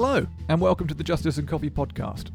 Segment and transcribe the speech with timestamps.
[0.00, 2.30] Hello, and welcome to the Justice and Coffee Podcast.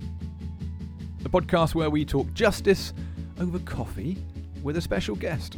[1.20, 2.92] The podcast where we talk justice
[3.40, 4.18] over coffee
[4.62, 5.56] with a special guest.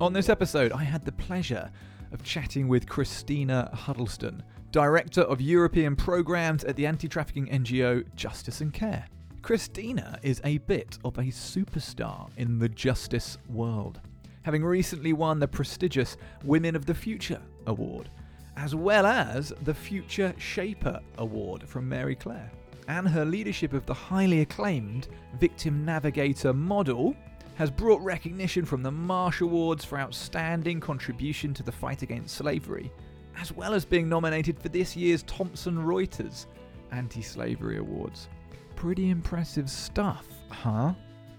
[0.00, 1.70] On this episode, I had the pleasure
[2.10, 4.42] of chatting with Cristina Huddleston,
[4.72, 9.06] Director of European Programs at the anti trafficking NGO Justice and Care.
[9.40, 14.00] Cristina is a bit of a superstar in the justice world,
[14.42, 18.08] having recently won the prestigious Women of the Future Award,
[18.56, 22.50] as well as the Future Shaper Award from Marie Claire,
[22.88, 25.08] and her leadership of the highly acclaimed
[25.38, 27.14] Victim Navigator model
[27.54, 32.90] has brought recognition from the Marsh Awards for outstanding contribution to the fight against slavery,
[33.36, 36.46] as well as being nominated for this year's Thomson Reuters
[36.90, 38.28] Anti Slavery Awards.
[38.76, 40.94] Pretty impressive stuff, huh?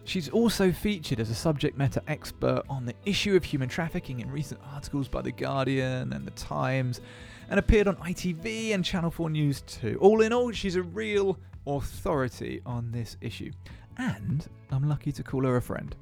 [0.10, 4.32] She's also featured as a subject matter expert on the issue of human trafficking in
[4.32, 7.00] recent articles by The Guardian and The Times,
[7.48, 10.00] and appeared on ITV and Channel 4 News too.
[10.02, 11.38] All in all, she's a real
[11.68, 13.52] authority on this issue,
[13.98, 15.96] and I'm lucky to call her a friend.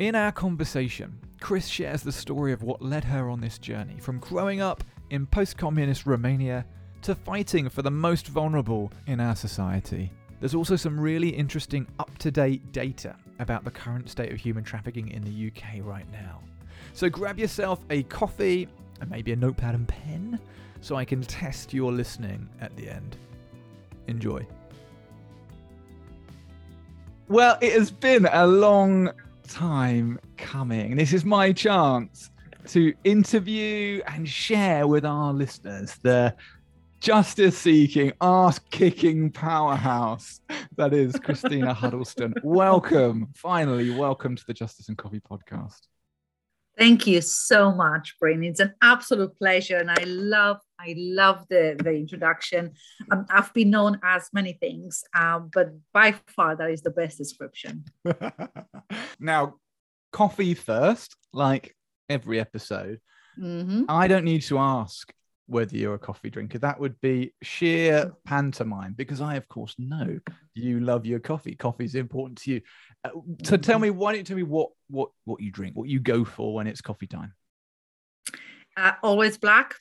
[0.00, 4.18] In our conversation, Chris shares the story of what led her on this journey from
[4.18, 6.66] growing up in post communist Romania
[7.02, 10.10] to fighting for the most vulnerable in our society.
[10.40, 14.64] There's also some really interesting up to date data about the current state of human
[14.64, 16.40] trafficking in the UK right now.
[16.92, 18.68] So grab yourself a coffee
[19.00, 20.40] and maybe a notepad and pen
[20.80, 23.16] so I can test your listening at the end.
[24.06, 24.46] Enjoy.
[27.28, 29.10] Well, it has been a long
[29.48, 30.96] time coming.
[30.96, 32.30] This is my chance
[32.68, 36.34] to interview and share with our listeners the
[37.00, 40.40] justice seeking, ass kicking powerhouse
[40.76, 42.34] that is Cristina Huddleston.
[42.42, 45.80] welcome, finally, welcome to the Justice and Coffee podcast.
[46.78, 48.44] Thank you so much, Bryn.
[48.44, 52.72] It's an absolute pleasure, and I love, I love the the introduction.
[53.10, 57.16] Um, I've been known as many things, uh, but by far that is the best
[57.16, 57.84] description.
[59.18, 59.54] now,
[60.12, 61.74] coffee first, like
[62.10, 63.00] every episode.
[63.40, 63.84] Mm-hmm.
[63.88, 65.12] I don't need to ask
[65.46, 66.58] whether you're a coffee drinker.
[66.58, 70.18] That would be sheer pantomime because I, of course, know
[70.54, 71.54] you love your coffee.
[71.54, 72.60] Coffee is important to you.
[73.04, 73.10] Uh,
[73.44, 76.00] so tell me, why don't you tell me what what what you drink, what you
[76.00, 77.32] go for when it's coffee time?
[78.76, 79.76] Uh, always black.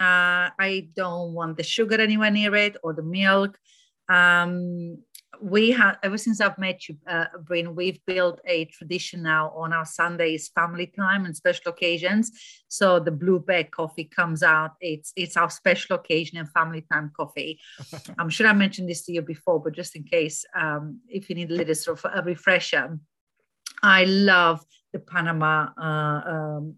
[0.00, 3.58] Uh, I don't want the sugar anywhere near it or the milk.
[4.08, 4.98] Um,
[5.42, 9.72] we have ever since I've met you, uh, Bryn, we've built a tradition now on
[9.72, 12.30] our Sundays family time and special occasions.
[12.68, 14.72] So the Blue Bear coffee comes out.
[14.80, 17.58] It's it's our special occasion and family time coffee.
[18.18, 21.34] I'm sure I mentioned this to you before, but just in case, um, if you
[21.34, 22.98] need a little sort of a refresher,
[23.82, 26.76] I love the Panama uh, um,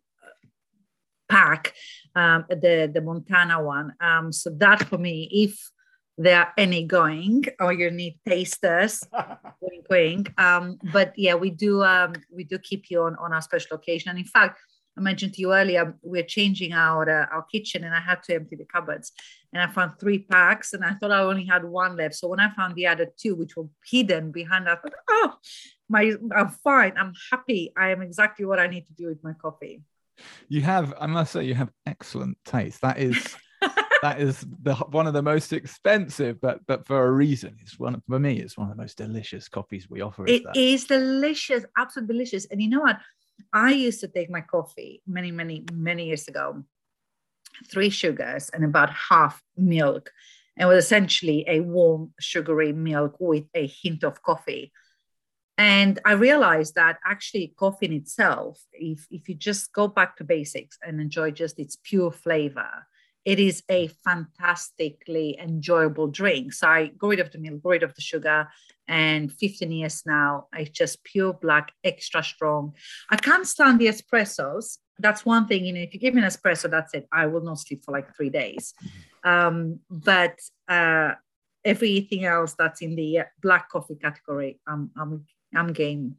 [1.28, 1.74] pack,
[2.14, 3.92] um, the the Montana one.
[4.00, 5.70] Um, so that for me, if
[6.16, 9.02] there are any going or you need tasters
[9.60, 13.42] wink wink um, but yeah we do um, we do keep you on on our
[13.42, 14.58] special occasion and in fact
[14.96, 18.34] I mentioned to you earlier, we're changing our uh, our kitchen, and I had to
[18.34, 19.12] empty the cupboards.
[19.52, 22.14] And I found three packs, and I thought I only had one left.
[22.14, 25.34] So when I found the other two, which were hidden behind, I thought, oh,
[25.88, 26.92] my, I'm fine.
[26.96, 27.72] I'm happy.
[27.76, 29.82] I am exactly what I need to do with my coffee.
[30.48, 32.80] You have, I must say, you have excellent taste.
[32.82, 33.36] That is
[34.04, 37.56] that is the one of the most expensive, but but for a reason.
[37.62, 38.38] It's one for me.
[38.38, 40.26] It's one of the most delicious coffees we offer.
[40.26, 42.44] It is delicious, absolutely delicious.
[42.50, 42.98] And you know what?
[43.54, 46.64] I used to take my coffee many, many, many years ago,
[47.70, 50.10] three sugars and about half milk.
[50.58, 54.70] And was essentially a warm, sugary milk with a hint of coffee.
[55.56, 60.24] And I realized that actually coffee in itself, if, if you just go back to
[60.24, 62.86] basics and enjoy just its pure flavor,
[63.24, 66.52] it is a fantastically enjoyable drink.
[66.52, 68.48] So I got rid of the milk, got rid of the sugar,
[68.86, 72.74] and 15 years now, it's just pure black, extra strong.
[73.10, 74.78] I can't stand the espressos.
[74.98, 77.08] That's one thing, you know, if you give me an espresso, that's it.
[77.10, 78.74] I will not sleep for like three days.
[79.24, 80.38] Um, but
[80.68, 81.12] uh,
[81.64, 85.24] everything else that's in the black coffee category, I'm, I'm,
[85.56, 86.16] I'm game.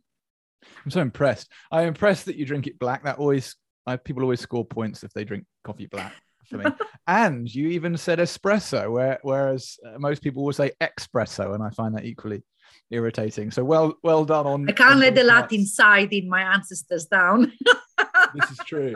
[0.84, 1.52] I'm so impressed.
[1.72, 3.04] I'm impressed that you drink it black.
[3.04, 6.14] That always, I, people always score points if they drink coffee black
[6.46, 6.66] for me.
[7.08, 11.70] and you even said espresso, where, whereas uh, most people will say espresso, and I
[11.70, 12.44] find that equally
[12.92, 13.52] irritating.
[13.52, 14.70] So well, well done on.
[14.70, 15.52] I can't on let the parts.
[15.52, 17.52] Latin side in my ancestors down.
[18.36, 18.96] this is true,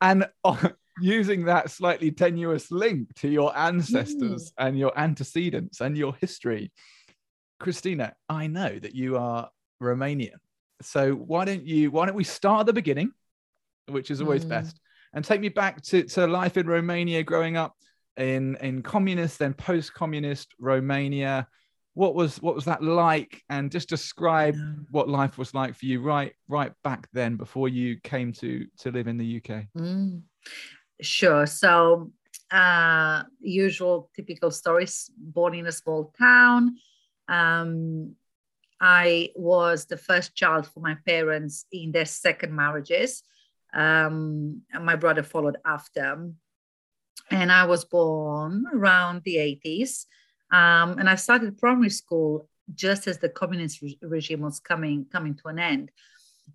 [0.00, 0.68] and uh,
[1.00, 4.66] using that slightly tenuous link to your ancestors mm.
[4.66, 6.72] and your antecedents and your history,
[7.58, 9.50] Cristina, I know that you are
[9.82, 10.38] Romanian.
[10.82, 11.90] So why don't you?
[11.90, 13.12] Why don't we start at the beginning,
[13.88, 14.50] which is always mm.
[14.50, 14.80] best
[15.12, 17.74] and take me back to, to life in Romania growing up
[18.16, 21.46] in in communist then post-communist Romania.
[21.94, 23.42] What was what was that like?
[23.48, 24.72] And just describe yeah.
[24.90, 28.90] what life was like for you right right back then before you came to to
[28.90, 29.64] live in the UK.
[29.76, 30.22] Mm.
[31.00, 31.46] Sure.
[31.46, 32.12] So
[32.50, 35.10] uh, usual typical stories.
[35.16, 36.76] Born in a small town.
[37.28, 38.14] Um,
[38.80, 43.22] I was the first child for my parents in their second marriages.
[43.72, 46.30] Um, my brother followed after.
[47.30, 50.06] And I was born around the 80s.
[50.52, 55.34] Um, and I started primary school just as the communist re- regime was coming coming
[55.36, 55.90] to an end.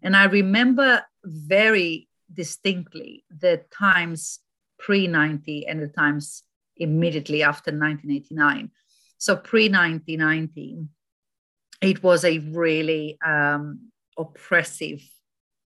[0.02, 4.40] And I remember very distinctly the times
[4.78, 6.44] pre 90 and the times
[6.78, 8.72] immediately after 1989.
[9.18, 10.88] So pre 1990,
[11.82, 15.02] it was a really um, oppressive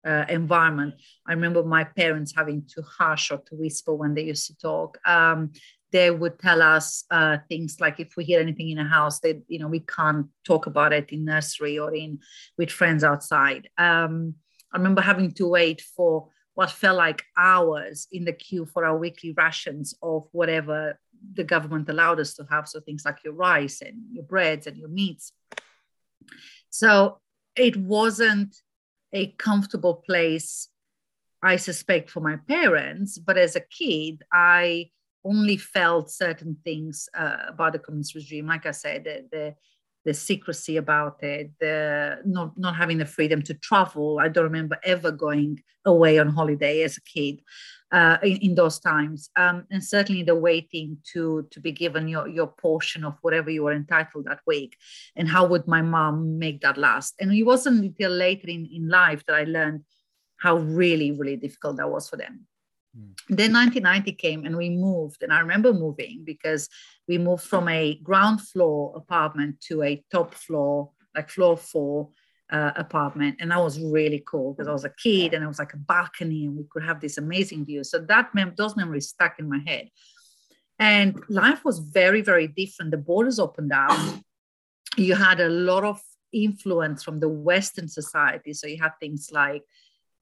[0.05, 0.95] uh, environment.
[1.27, 4.97] I remember my parents having to hush or to whisper when they used to talk.
[5.05, 5.51] Um,
[5.91, 9.41] they would tell us uh, things like if we hear anything in a house, they,
[9.47, 12.19] you know, we can't talk about it in nursery or in
[12.57, 13.69] with friends outside.
[13.77, 14.35] Um,
[14.73, 18.97] I remember having to wait for what felt like hours in the queue for our
[18.97, 20.99] weekly rations of whatever
[21.33, 22.67] the government allowed us to have.
[22.67, 25.31] So things like your rice and your breads and your meats.
[26.69, 27.19] So
[27.55, 28.55] it wasn't
[29.15, 30.67] a comfortable place,
[31.41, 33.17] I suspect, for my parents.
[33.17, 34.91] But as a kid, I
[35.23, 38.47] only felt certain things uh, about the communist regime.
[38.47, 39.55] Like I said, the, the
[40.05, 44.19] the secrecy about it, the not not having the freedom to travel.
[44.19, 47.41] I don't remember ever going away on holiday as a kid
[47.95, 52.27] uh, in, in, those times, um, and certainly the waiting to to be given your
[52.27, 54.75] your portion of whatever you were entitled that week,
[55.15, 57.15] and how would my mom make that last?
[57.21, 59.85] And it wasn't until later in in life that I learned
[60.35, 62.45] how really really difficult that was for them.
[62.99, 63.15] Mm.
[63.29, 65.23] Then 1990 came and we moved.
[65.23, 66.67] And I remember moving because
[67.07, 72.09] we moved from a ground floor apartment to a top floor, like floor four
[72.51, 73.37] uh, apartment.
[73.39, 75.77] And that was really cool because I was a kid and it was like a
[75.77, 77.83] balcony and we could have this amazing view.
[77.83, 79.89] So that mem- those memories stuck in my head.
[80.77, 82.91] And life was very, very different.
[82.91, 83.97] The borders opened up.
[84.97, 86.01] You had a lot of
[86.33, 88.53] influence from the Western society.
[88.53, 89.63] So you had things like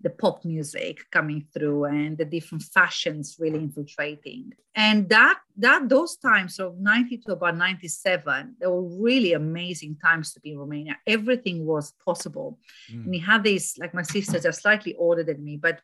[0.03, 4.51] the pop music coming through and the different fashions really infiltrating.
[4.75, 10.33] And that that those times of 90 to about 97 they were really amazing times
[10.33, 10.97] to be in romania.
[11.07, 12.59] Everything was possible.
[12.91, 12.95] Mm.
[12.95, 15.79] and we had these like my sisters are slightly older than me but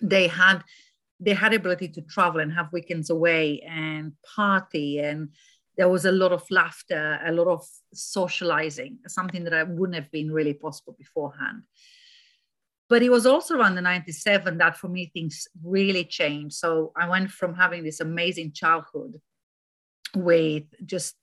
[0.00, 0.62] they had
[1.20, 5.28] they had ability to travel and have weekends away and party and
[5.76, 7.62] there was a lot of laughter a lot of
[7.92, 11.62] socializing something that I wouldn't have been really possible beforehand
[12.94, 16.54] but it was also around the 97 that for me things really changed.
[16.54, 19.20] So I went from having this amazing childhood
[20.14, 21.16] with just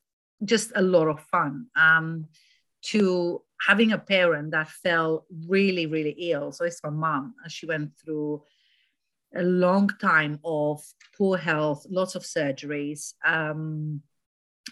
[0.43, 2.25] just a lot of fun um,
[2.87, 6.51] to having a parent that fell really, really ill.
[6.51, 7.35] So it's my mom.
[7.47, 8.43] She went through
[9.33, 10.83] a long time of
[11.17, 14.01] poor health, lots of surgeries, um,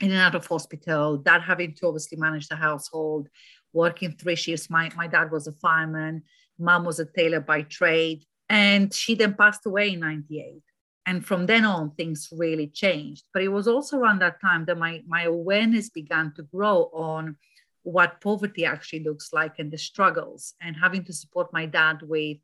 [0.02, 3.30] in and out of hospital, dad having to obviously manage the household,
[3.72, 4.70] working three shifts.
[4.70, 6.24] My, my dad was a fireman.
[6.60, 10.62] Mom was a tailor by trade, and she then passed away in 98.
[11.06, 13.26] And from then on, things really changed.
[13.34, 17.38] But it was also around that time that my, my awareness began to grow on
[17.84, 22.38] what poverty actually looks like and the struggles, and having to support my dad with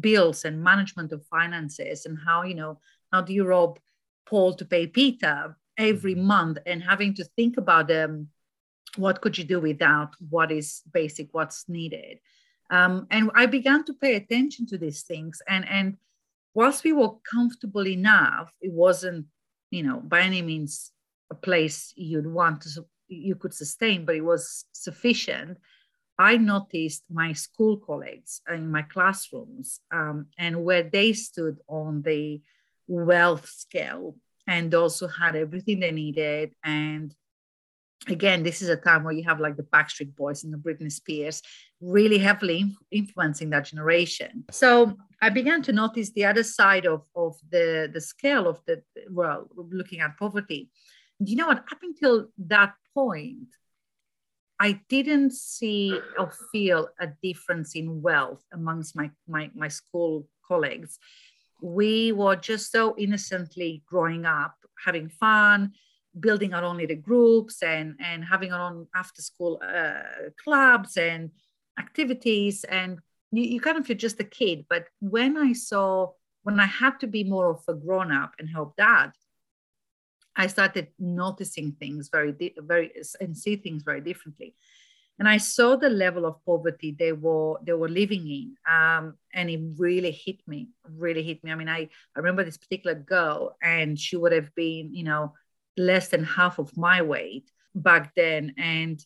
[0.00, 2.78] bills and management of finances, and how, you know,
[3.12, 3.78] how do you rob
[4.28, 6.26] Paul to pay Peter every mm-hmm.
[6.26, 7.90] month, and having to think about.
[7.90, 8.28] Um,
[8.96, 12.18] what could you do without what is basic, what's needed?
[12.70, 15.40] Um, and I began to pay attention to these things.
[15.48, 15.96] And, and
[16.54, 19.26] whilst we were comfortable enough, it wasn't,
[19.70, 20.92] you know, by any means
[21.30, 25.58] a place you'd want to, you could sustain, but it was sufficient.
[26.18, 32.40] I noticed my school colleagues in my classrooms um, and where they stood on the
[32.88, 37.14] wealth scale and also had everything they needed and
[38.08, 40.90] again, this is a time where you have like the Backstreet Boys and the Britney
[40.90, 41.42] Spears
[41.80, 44.44] really heavily influencing that generation.
[44.50, 48.82] So I began to notice the other side of, of the, the scale of the,
[49.10, 50.70] well, looking at poverty.
[51.18, 51.58] You know what?
[51.58, 53.48] Up until that point,
[54.58, 60.98] I didn't see or feel a difference in wealth amongst my, my, my school colleagues.
[61.60, 65.72] We were just so innocently growing up, having fun,
[66.18, 71.30] building our own little groups and and having our own after school uh, clubs and
[71.78, 72.98] activities and
[73.32, 76.08] you, you kind of feel just a kid but when i saw
[76.46, 79.10] when I had to be more of a grown up and help dad,
[80.36, 84.54] I started noticing things very, very, and see things very differently.
[85.18, 89.50] And I saw the level of poverty they were they were living in, um, and
[89.50, 90.68] it really hit me.
[90.88, 91.50] Really hit me.
[91.50, 95.34] I mean, I, I remember this particular girl, and she would have been, you know,
[95.76, 99.04] less than half of my weight back then, and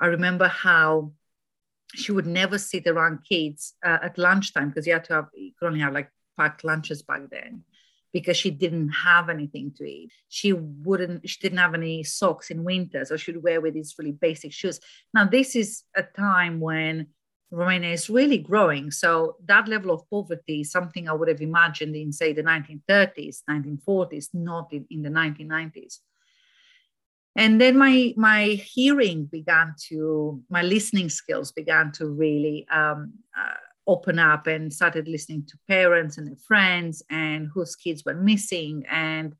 [0.00, 1.12] I remember how
[1.94, 5.52] she would never sit around kids uh, at lunchtime because you had to have you
[5.58, 7.64] could only have like packed lunches back then
[8.12, 10.12] because she didn't have anything to eat.
[10.28, 13.94] She wouldn't, she didn't have any socks in winter, so she would wear with these
[13.98, 14.80] really basic shoes.
[15.14, 17.08] Now, this is a time when
[17.52, 18.90] Romania is really growing.
[18.90, 23.42] So that level of poverty is something I would have imagined in, say, the 1930s,
[23.48, 25.98] 1940s, not in, in the 1990s.
[27.36, 28.44] And then my my
[28.74, 33.54] hearing began to, my listening skills began to really um, uh,
[33.86, 38.84] open up and started listening to parents and their friends and whose kids were missing
[38.90, 39.34] and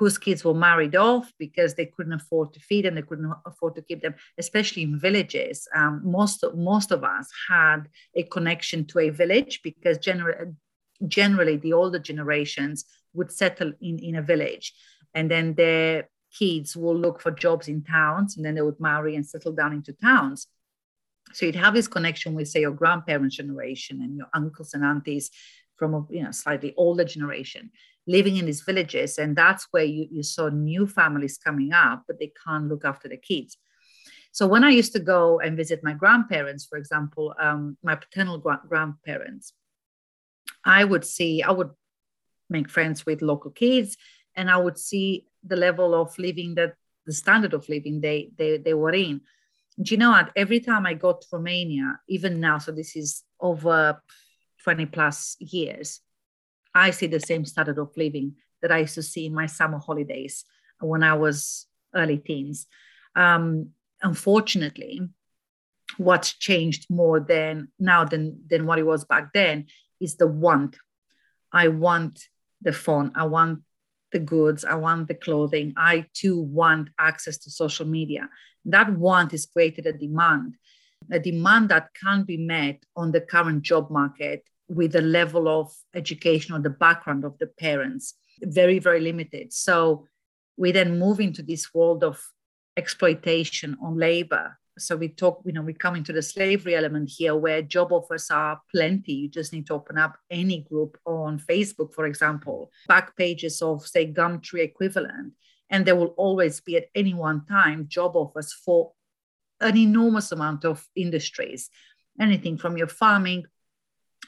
[0.00, 3.74] whose kids were married off because they couldn't afford to feed them, they couldn't afford
[3.74, 5.68] to keep them, especially in villages.
[5.74, 7.82] Um, most, most of us had
[8.16, 10.52] a connection to a village because generally,
[11.06, 14.72] generally the older generations would settle in, in a village.
[15.12, 19.16] And then their kids will look for jobs in towns and then they would marry
[19.16, 20.46] and settle down into towns.
[21.34, 25.30] So you'd have this connection with, say, your grandparents' generation and your uncles and aunties
[25.80, 27.70] from a you know slightly older generation
[28.06, 32.18] living in these villages, and that's where you, you saw new families coming up, but
[32.18, 33.56] they can't look after the kids.
[34.32, 38.38] So when I used to go and visit my grandparents, for example, um, my paternal
[38.38, 39.52] gra- grandparents,
[40.64, 41.70] I would see, I would
[42.48, 43.96] make friends with local kids,
[44.34, 46.74] and I would see the level of living that
[47.06, 49.22] the standard of living they they, they were in
[49.82, 50.30] do you know what?
[50.36, 54.00] Every time I got to Romania, even now, so this is over
[54.62, 56.00] 20 plus years,
[56.74, 59.78] I see the same standard of living that I used to see in my summer
[59.78, 60.44] holidays
[60.80, 62.66] when I was early teens.
[63.16, 63.70] Um,
[64.02, 65.08] unfortunately,
[65.96, 69.66] what's changed more than now than, than what it was back then
[70.00, 70.76] is the want.
[71.52, 72.28] I want
[72.62, 73.12] the phone.
[73.14, 73.60] I want
[74.12, 74.64] the goods.
[74.64, 75.74] I want the clothing.
[75.76, 78.28] I too want access to social media.
[78.64, 80.56] That want is created a demand,
[81.10, 85.74] a demand that can't be met on the current job market with the level of
[85.94, 88.14] education or the background of the parents.
[88.40, 89.52] Very, very limited.
[89.52, 90.06] So
[90.56, 92.22] we then move into this world of
[92.76, 94.58] exploitation on labor.
[94.78, 98.30] So we talk, you know, we come into the slavery element here where job offers
[98.30, 99.12] are plenty.
[99.12, 103.86] You just need to open up any group on Facebook, for example, back pages of,
[103.86, 105.34] say, Gumtree equivalent
[105.68, 108.92] and there will always be at any one time job offers for
[109.60, 111.68] an enormous amount of industries,
[112.20, 113.44] anything from your farming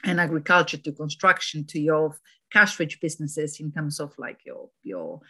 [0.03, 2.17] and agriculture to construction to your
[2.51, 5.21] cash rich businesses in terms of like your your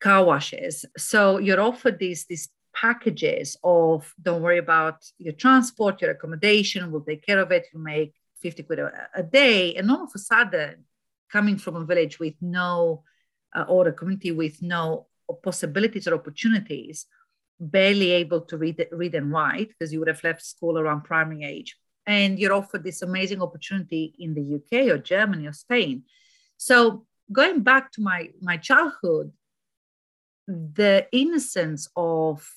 [0.00, 0.84] car washes.
[0.96, 7.02] So you're offered these these packages of don't worry about your transport, your accommodation, we'll
[7.02, 9.74] take care of it, you make 50 quid a, a day.
[9.74, 10.84] And all of a sudden,
[11.30, 13.04] coming from a village with no
[13.54, 15.06] uh, or a community with no
[15.42, 17.06] possibilities or opportunities,
[17.58, 21.44] barely able to read, read and write because you would have left school around primary
[21.44, 21.76] age.
[22.06, 26.04] And you're offered this amazing opportunity in the UK or Germany or Spain.
[26.56, 29.32] So going back to my, my childhood,
[30.48, 32.48] the innocence of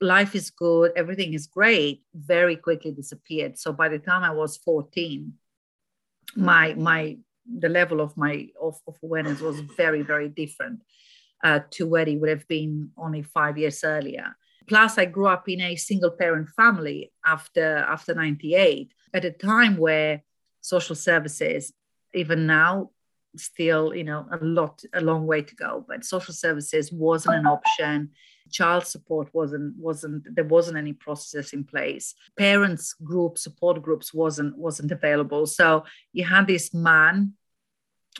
[0.00, 3.58] life is good, everything is great, very quickly disappeared.
[3.58, 5.32] So by the time I was 14,
[6.36, 7.16] my my
[7.58, 10.80] the level of my of, of awareness was very, very different
[11.42, 14.36] uh, to where it would have been only five years earlier.
[14.70, 19.76] Plus, I grew up in a single parent family after, after 98, at a time
[19.76, 20.22] where
[20.60, 21.72] social services,
[22.14, 22.90] even now,
[23.36, 27.46] still, you know, a lot, a long way to go, but social services wasn't an
[27.48, 28.10] option.
[28.52, 32.14] Child support wasn't wasn't there wasn't any processes in place.
[32.38, 35.46] Parents group support groups wasn't wasn't available.
[35.46, 37.32] So you had this man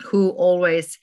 [0.03, 0.99] who always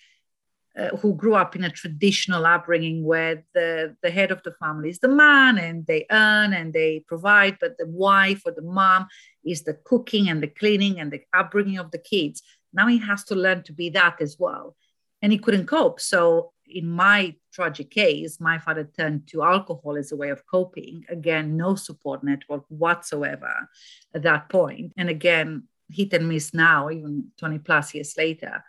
[0.78, 4.90] uh, who grew up in a traditional upbringing where the, the head of the family
[4.90, 9.08] is the man and they earn and they provide, but the wife or the mom
[9.44, 12.44] is the cooking and the cleaning and the upbringing of the kids.
[12.74, 14.76] Now he has to learn to be that as well.
[15.22, 16.00] And he couldn't cope.
[16.00, 21.06] So, in my tragic case, my father turned to alcohol as a way of coping.
[21.10, 23.70] Again, no support network whatsoever
[24.14, 24.92] at that point.
[24.98, 28.64] And again, hit and miss now, even 20 plus years later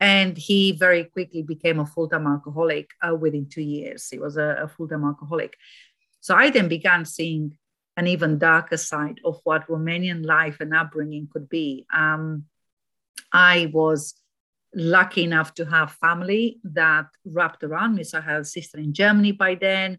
[0.00, 4.58] and he very quickly became a full-time alcoholic uh, within two years he was a,
[4.62, 5.56] a, full-time alcoholic
[6.20, 7.56] so i then began seeing
[7.96, 12.44] an even darker side of what romanian life and upbringing could be um,
[13.32, 14.14] i was
[14.74, 18.04] lucky enough to have family that wrapped around me.
[18.04, 19.98] So I had a sister in Germany by then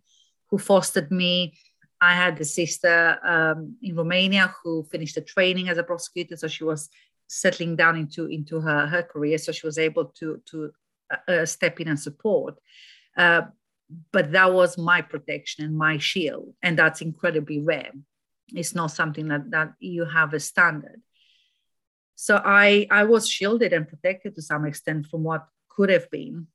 [0.50, 1.58] who fostered me.
[2.01, 6.48] I had a sister um, in Romania who finished the training as a prosecutor, so
[6.48, 6.89] she was
[7.29, 10.71] settling down into into her her career, so she was able to to
[11.12, 12.55] uh, uh step in and support.
[13.15, 13.43] Uh,
[14.12, 17.91] but that was my protection and my shield, and that's incredibly rare.
[18.50, 21.01] It's not something that that you have a standard.
[22.15, 26.48] So I I was shielded and protected to some extent from what could have been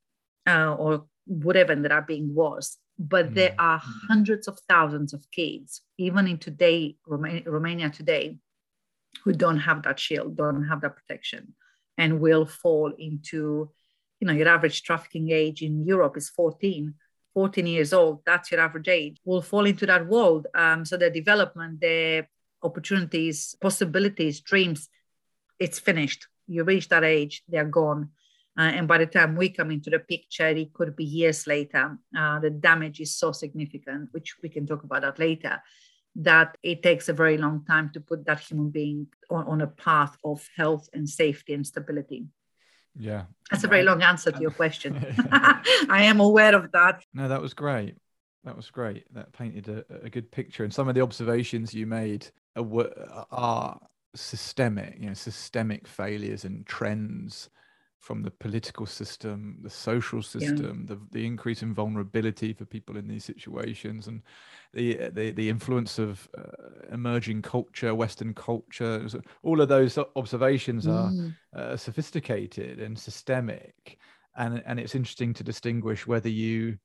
[0.47, 3.35] uh, or would have ended up being worse but mm.
[3.35, 8.39] there are hundreds of thousands of kids, even in today, Romania today,
[9.23, 11.55] who don't have that shield, don't have that protection,
[11.99, 13.71] and will fall into,
[14.21, 16.95] you know, your average trafficking age in Europe is 14.
[17.35, 20.47] 14 years old, that's your average age, will fall into that world.
[20.55, 22.29] Um, so their development, their
[22.63, 24.89] opportunities, possibilities, dreams,
[25.59, 26.27] it's finished.
[26.47, 28.11] You reach that age, they're gone.
[28.57, 31.99] Uh, and by the time we come into the picture, it could be years later.
[32.17, 35.61] Uh, the damage is so significant, which we can talk about that later,
[36.17, 39.67] that it takes a very long time to put that human being on, on a
[39.67, 42.27] path of health and safety and stability.
[42.97, 43.25] Yeah.
[43.51, 44.95] That's a very long answer to your question.
[45.33, 47.05] I am aware of that.
[47.13, 47.97] No, that was great.
[48.45, 49.05] That was great.
[49.15, 50.65] That painted a, a good picture.
[50.65, 53.81] And some of the observations you made are, are
[54.15, 57.49] systemic, you know, systemic failures and trends
[58.05, 60.95] from the political system, the social system, yeah.
[60.95, 64.21] the, the increase in vulnerability for people in these situations, and
[64.75, 69.09] the the, the influence of uh, emerging culture, Western culture.
[69.43, 71.35] All of those observations are mm.
[71.57, 73.99] uh, sophisticated and systemic,
[74.37, 76.77] and and it's interesting to distinguish whether you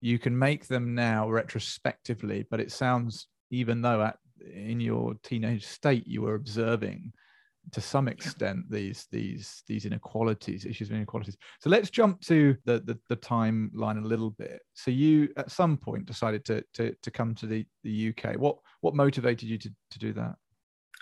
[0.00, 4.18] you can make them now retrospectively, but it sounds even though at
[4.54, 7.12] in your teenage state you were observing
[7.72, 11.36] to some extent these these these inequalities issues of inequalities.
[11.60, 14.60] So let's jump to the, the, the timeline a little bit.
[14.74, 18.58] So you at some point decided to to, to come to the, the uk what
[18.80, 20.36] what motivated you to, to do that?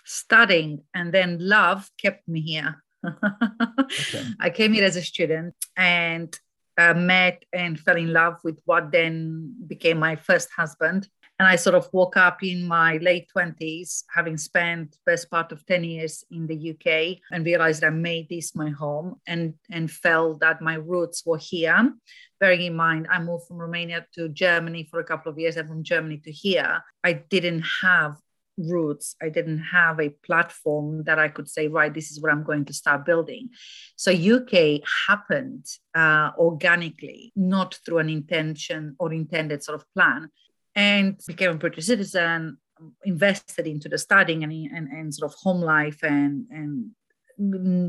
[0.05, 2.83] Studying and then love kept me here.
[3.05, 4.24] Okay.
[4.40, 6.38] i came here as a student and
[6.79, 11.57] uh, met and fell in love with what then became my first husband and I
[11.57, 16.25] sort of woke up in my late 20s, having spent best part of 10 years
[16.31, 20.75] in the UK, and realized I made this my home and, and felt that my
[20.75, 21.92] roots were here.
[22.38, 25.68] Bearing in mind, I moved from Romania to Germany for a couple of years, and
[25.68, 28.16] from Germany to here, I didn't have
[28.57, 29.16] roots.
[29.20, 32.64] I didn't have a platform that I could say, right, this is what I'm going
[32.66, 33.49] to start building.
[33.97, 35.66] So UK happened
[35.97, 40.31] uh, organically, not through an intention or intended sort of plan
[40.75, 42.59] and became a British citizen,
[43.05, 46.91] invested into the studying and, and, and sort of home life and, and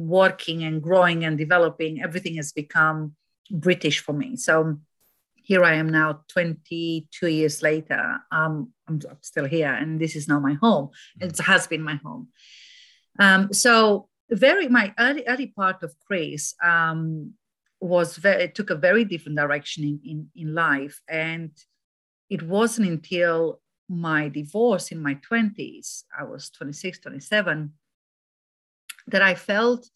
[0.07, 2.01] working and growing and developing.
[2.01, 3.15] Everything has become
[3.51, 4.35] British for me.
[4.35, 4.79] So
[5.45, 8.17] here I am now, 22 years later.
[8.31, 10.89] Um, I'm still here, and this is now my home.
[11.21, 12.29] It has been my home.
[13.19, 17.33] Um, so very my early early part of Chris um,
[17.79, 21.51] was very took a very different direction in, in in life, and
[22.29, 27.71] it wasn't until my divorce in my 20s, I was 26, 27,
[29.07, 29.89] that I felt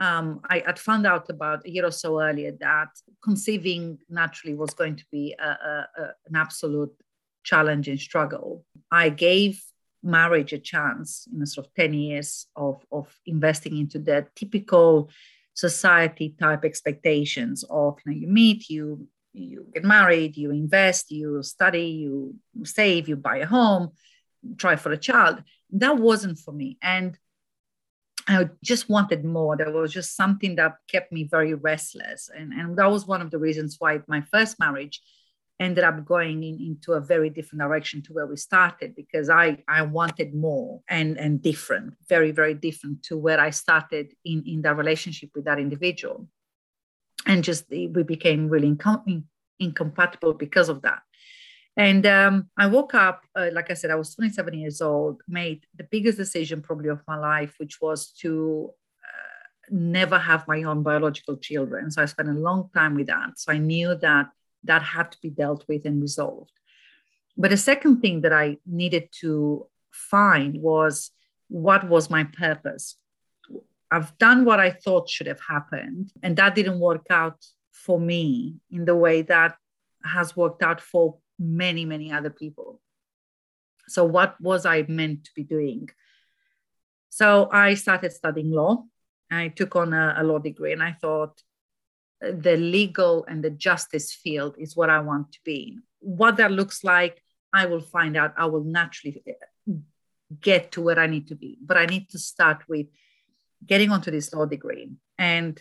[0.00, 2.88] um, I had found out about a year or so earlier that
[3.22, 6.94] conceiving naturally was going to be a, a, a, an absolute
[7.42, 8.64] challenge and struggle.
[8.92, 9.60] I gave
[10.02, 15.10] marriage a chance in a sort of 10 years of, of investing into the typical
[15.54, 19.08] society type expectations of you know you meet you
[19.38, 23.92] you get married, you invest, you study, you save, you buy a home,
[24.56, 25.42] try for a child.
[25.70, 26.78] That wasn't for me.
[26.82, 27.18] And
[28.26, 29.56] I just wanted more.
[29.56, 32.28] There was just something that kept me very restless.
[32.34, 35.00] And, and that was one of the reasons why my first marriage
[35.60, 39.58] ended up going in, into a very different direction to where we started because I,
[39.66, 44.62] I wanted more and, and different, very, very different to where I started in, in
[44.62, 46.28] that relationship with that individual
[47.28, 49.22] and just we became really incom-
[49.60, 51.02] incompatible because of that.
[51.76, 55.64] And um, I woke up, uh, like I said, I was 27 years old, made
[55.76, 58.70] the biggest decision probably of my life, which was to
[59.04, 61.92] uh, never have my own biological children.
[61.92, 63.38] So I spent a long time with that.
[63.38, 64.30] So I knew that
[64.64, 66.50] that had to be dealt with and resolved.
[67.36, 71.12] But the second thing that I needed to find was
[71.46, 72.96] what was my purpose?
[73.90, 78.56] I've done what I thought should have happened, and that didn't work out for me
[78.70, 79.56] in the way that
[80.04, 82.80] has worked out for many, many other people.
[83.88, 85.88] So, what was I meant to be doing?
[87.08, 88.84] So, I started studying law.
[89.30, 91.42] I took on a, a law degree and I thought
[92.20, 95.82] the legal and the justice field is what I want to be in.
[96.00, 97.22] What that looks like,
[97.52, 98.34] I will find out.
[98.36, 99.72] I will naturally uh,
[100.40, 101.58] get to where I need to be.
[101.60, 102.86] But I need to start with
[103.66, 104.90] getting onto this law degree.
[105.18, 105.60] And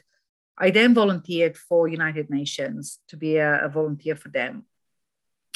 [0.57, 4.65] I then volunteered for United Nations to be a, a volunteer for them.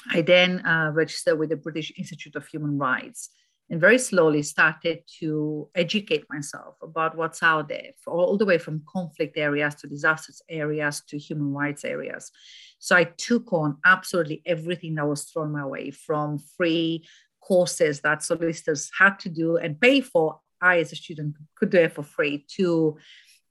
[0.09, 3.29] I then uh, registered with the British Institute of Human Rights
[3.71, 8.83] and very slowly started to educate myself about what's out there, all the way from
[8.85, 12.31] conflict areas to disasters areas to human rights areas.
[12.79, 17.07] So I took on absolutely everything that was thrown my way from free
[17.39, 20.41] courses that solicitors had to do and pay for.
[20.61, 22.97] I, as a student, could do it for free to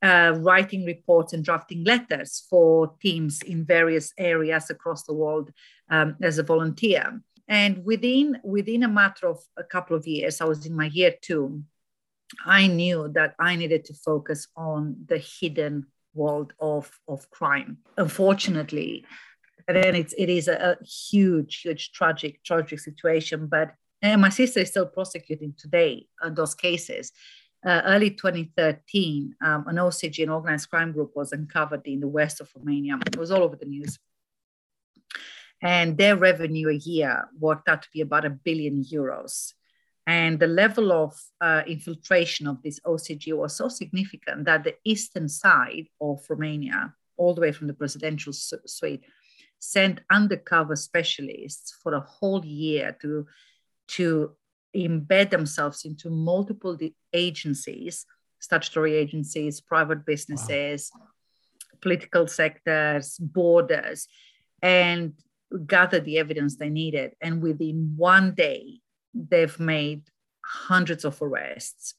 [0.02, 5.50] uh, writing reports and drafting letters for teams in various areas across the world
[5.90, 7.20] um, as a volunteer.
[7.48, 11.14] And within within a matter of a couple of years, I was in my year
[11.20, 11.64] two.
[12.46, 17.78] I knew that I needed to focus on the hidden world of, of crime.
[17.98, 19.04] Unfortunately,
[19.66, 23.46] and then it's it is a, a huge, huge tragic, tragic situation.
[23.46, 27.12] But and my sister is still prosecuting today uh, those cases.
[27.64, 32.40] Uh, early 2013, um, an OCG, an organized crime group, was uncovered in the west
[32.40, 32.98] of Romania.
[33.06, 33.98] It was all over the news
[35.62, 39.52] and their revenue a year worked out to be about a billion euros.
[40.06, 45.28] And the level of uh, infiltration of this OCG was so significant that the eastern
[45.28, 49.04] side of Romania, all the way from the presidential suite,
[49.58, 53.26] sent undercover specialists for a whole year to,
[53.96, 54.32] to
[54.76, 56.78] embed themselves into multiple
[57.12, 58.06] agencies,
[58.38, 61.06] statutory agencies, private businesses, wow.
[61.80, 64.06] political sectors, borders.
[64.62, 65.14] And
[65.66, 67.14] gather the evidence they needed.
[67.20, 68.80] And within one day,
[69.14, 70.02] they've made
[70.44, 71.94] hundreds of arrests,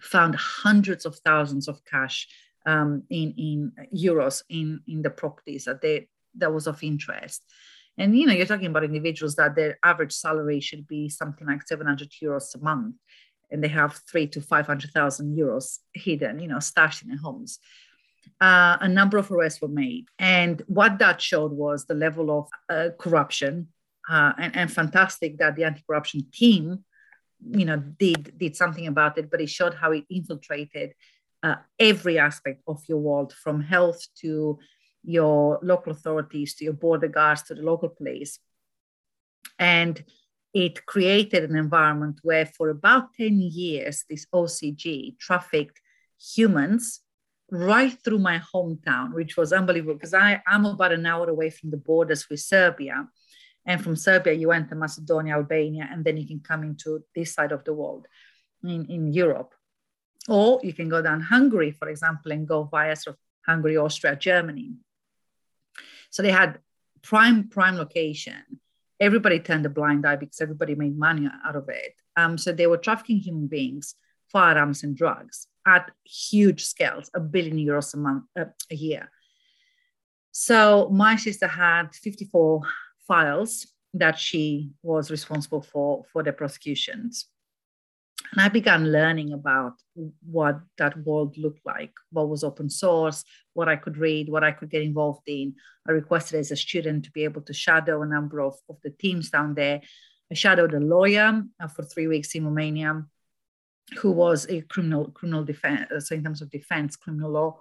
[0.00, 2.28] found hundreds of thousands of cash
[2.66, 7.42] um, in, in euros in, in the properties that they that was of interest.
[7.98, 11.66] And you know, you're talking about individuals that their average salary should be something like
[11.66, 12.96] 700 euros a month,
[13.50, 17.58] and they have three to 500,000 euros hidden, you know, stashed in their homes
[18.40, 20.06] uh, a number of arrests were made.
[20.18, 23.68] And what that showed was the level of uh, corruption,
[24.08, 26.84] uh, and, and fantastic that the anti-corruption team,
[27.50, 29.30] you know, did did something about it.
[29.30, 30.94] But it showed how it infiltrated
[31.42, 34.58] uh, every aspect of your world, from health to
[35.08, 38.38] your local authorities to your border guards to the local police,
[39.58, 40.04] and
[40.52, 45.80] it created an environment where, for about ten years, this OCG trafficked
[46.18, 47.00] humans
[47.50, 51.70] right through my hometown, which was unbelievable because I am about an hour away from
[51.70, 53.08] the borders with Serbia.
[53.64, 57.52] And from Serbia, you enter Macedonia, Albania, and then you can come into this side
[57.52, 58.06] of the world
[58.62, 59.54] in, in Europe.
[60.28, 64.16] Or you can go down Hungary, for example, and go via sort of Hungary, Austria,
[64.16, 64.72] Germany.
[66.10, 66.58] So they had
[67.02, 68.42] prime, prime location.
[69.00, 71.94] Everybody turned a blind eye because everybody made money out of it.
[72.16, 73.94] Um, so they were trafficking human beings,
[74.32, 79.10] firearms, and drugs at huge scales, a billion euros a month, uh, a year.
[80.32, 82.62] So my sister had 54
[83.06, 87.26] files that she was responsible for for the prosecutions.
[88.32, 89.74] And I began learning about
[90.30, 94.52] what that world looked like, what was open source, what I could read, what I
[94.52, 95.54] could get involved in.
[95.88, 98.90] I requested as a student to be able to shadow a number of, of the
[98.90, 99.80] teams down there.
[100.30, 103.04] I shadowed a lawyer uh, for three weeks in Romania
[103.96, 107.60] who was a criminal criminal defense, uh, so in terms of defense, criminal law,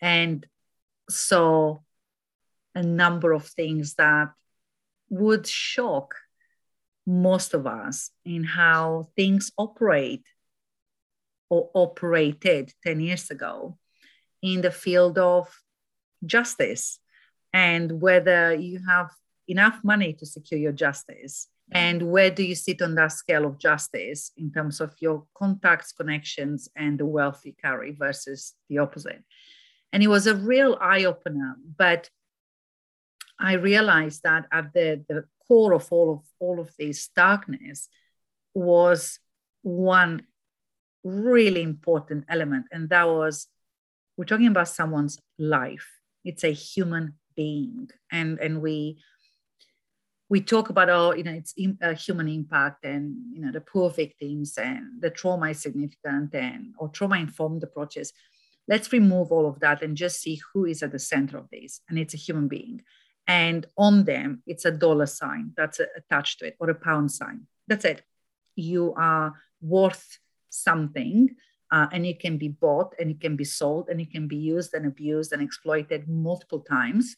[0.00, 0.46] and
[1.10, 1.78] saw
[2.74, 4.30] a number of things that
[5.10, 6.14] would shock
[7.06, 10.24] most of us in how things operate
[11.48, 13.78] or operated 10 years ago
[14.42, 15.48] in the field of
[16.24, 16.98] justice
[17.52, 19.10] and whether you have
[19.46, 23.58] enough money to secure your justice and where do you sit on that scale of
[23.58, 29.22] justice in terms of your contacts connections and the wealth you carry versus the opposite.
[29.92, 32.10] And it was a real eye-opener but
[33.38, 37.88] i realized that at the, the core of all of all of this darkness
[38.54, 39.18] was
[39.62, 40.22] one
[41.04, 43.48] really important element and that was
[44.16, 45.86] we're talking about someone's life.
[46.24, 48.98] It's a human being and and we
[50.28, 53.90] we talk about oh you know it's a human impact and you know the poor
[53.90, 58.12] victims and the trauma is significant and or trauma informed approaches.
[58.68, 61.82] Let's remove all of that and just see who is at the center of this
[61.88, 62.82] and it's a human being
[63.26, 67.46] and on them it's a dollar sign that's attached to it or a pound sign.
[67.66, 68.02] That's it.
[68.54, 70.18] You are worth
[70.50, 71.34] something
[71.70, 74.36] uh, and it can be bought and it can be sold and it can be
[74.36, 77.16] used and abused and exploited multiple times.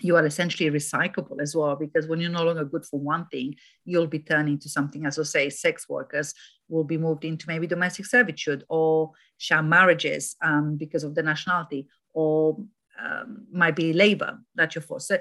[0.00, 3.56] You are essentially recyclable as well because when you're no longer good for one thing
[3.84, 6.32] you'll be turned into something as i say sex workers
[6.68, 11.88] will be moved into maybe domestic servitude or sham marriages um, because of the nationality
[12.14, 12.56] or
[13.02, 15.12] um, might be labor that you're forced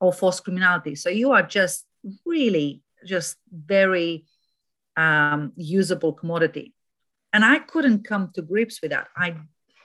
[0.00, 0.94] or forced criminality.
[0.94, 1.86] So you are just
[2.24, 4.26] really just very
[4.96, 6.74] um, usable commodity.
[7.32, 9.08] And i couldn't come to grips with that.
[9.16, 9.34] I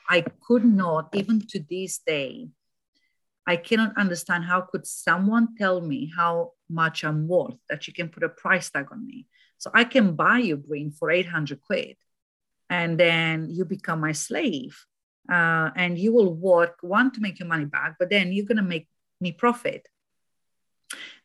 [0.08, 2.48] i could not even to this day
[3.46, 8.10] i cannot understand how could someone tell me how much i'm worth that you can
[8.10, 9.28] put a price tag on me.
[9.58, 11.98] So i can buy you green for 800 quid
[12.70, 14.86] and then you become my slave
[15.32, 18.58] uh, and you will work one to make your money back but then you're going
[18.58, 18.88] to make
[19.22, 19.88] me profit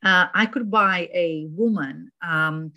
[0.03, 2.73] uh, i could buy a woman um,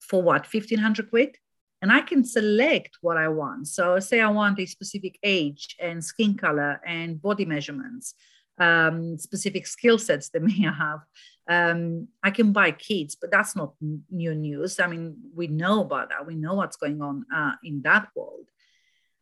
[0.00, 1.36] for what 1500 quid
[1.82, 3.68] and I can select what I want.
[3.68, 8.14] So, say I want a specific age and skin color and body measurements,
[8.58, 11.00] um, specific skill sets they may have.
[11.48, 13.74] Um, I can buy kids, but that's not
[14.10, 14.78] new news.
[14.78, 16.26] I mean, we know about that.
[16.26, 18.46] We know what's going on uh, in that world.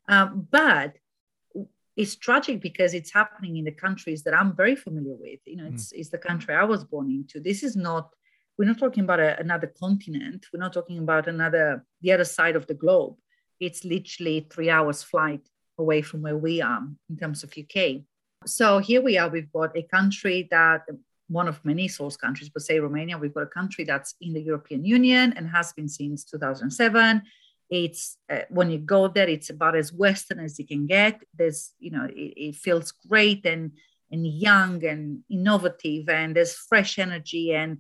[0.08, 0.96] Um, but
[1.98, 5.40] it's tragic because it's happening in the countries that I'm very familiar with.
[5.44, 5.98] You know, it's, mm.
[5.98, 7.40] it's the country I was born into.
[7.40, 8.10] This is not
[8.58, 10.46] we're not talking about a, another continent.
[10.52, 13.14] We're not talking about another, the other side of the globe.
[13.60, 18.02] It's literally three hours flight away from where we are in terms of UK.
[18.46, 20.82] So here we are, we've got a country that,
[21.28, 24.40] one of many source countries, but say Romania, we've got a country that's in the
[24.40, 27.22] European Union and has been since 2007.
[27.70, 31.20] It's uh, when you go there, it's about as Western as you can get.
[31.34, 33.72] There's, you know, it, it feels great and
[34.10, 37.78] and young and innovative, and there's fresh energy and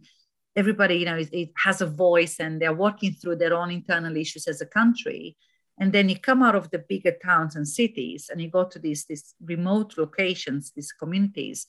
[0.56, 4.16] everybody you know it, it has a voice and they're working through their own internal
[4.16, 5.36] issues as a country.
[5.80, 8.78] And then you come out of the bigger towns and cities and you go to
[8.78, 11.66] these these remote locations these communities.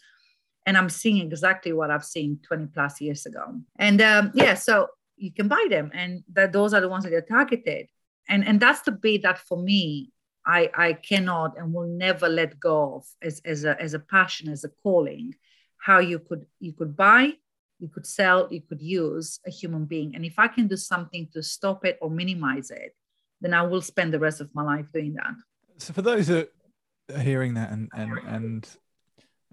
[0.65, 3.45] And i'm seeing exactly what i've seen 20 plus years ago.
[3.77, 7.13] And um, yeah so you can buy them and that those are the ones that
[7.13, 7.87] are targeted
[8.29, 10.11] and and that's the bit that for me
[10.45, 14.49] i i cannot and will never let go of as, as a as a passion
[14.49, 15.33] as a calling
[15.77, 17.33] how you could you could buy
[17.79, 20.13] you could sell, you could use a human being.
[20.15, 22.95] And if I can do something to stop it or minimize it,
[23.41, 25.33] then I will spend the rest of my life doing that.
[25.77, 26.51] So for those that
[27.13, 28.69] are hearing that and and and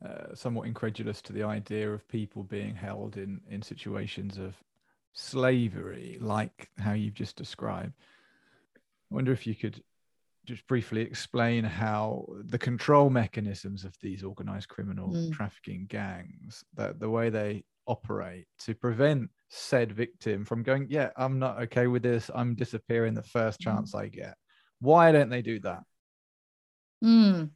[0.04, 4.54] uh, somewhat incredulous to the idea of people being held in in situations of
[5.12, 7.92] slavery, like how you've just described,
[9.10, 9.82] I wonder if you could
[10.46, 15.32] just briefly explain how the control mechanisms of these organized criminal mm.
[15.32, 21.38] trafficking gangs that the way they operate to prevent said victim from going, Yeah, I'm
[21.38, 22.30] not okay with this.
[22.34, 23.64] I'm disappearing the first mm.
[23.64, 24.00] chance mm.
[24.00, 24.34] I get.
[24.80, 25.82] Why don't they do that?
[27.04, 27.50] Mm.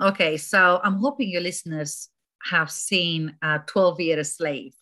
[0.00, 2.08] Okay, so I'm hoping your listeners
[2.50, 4.74] have seen uh, 12 Year a Slave.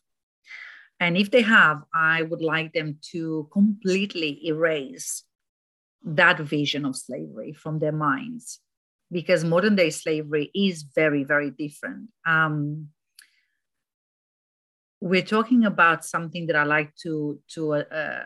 [1.01, 5.25] And if they have, I would like them to completely erase
[6.05, 8.61] that vision of slavery from their minds
[9.11, 12.09] because modern day slavery is very, very different.
[12.27, 12.89] Um,
[15.01, 18.25] we're talking about something that I like to to uh,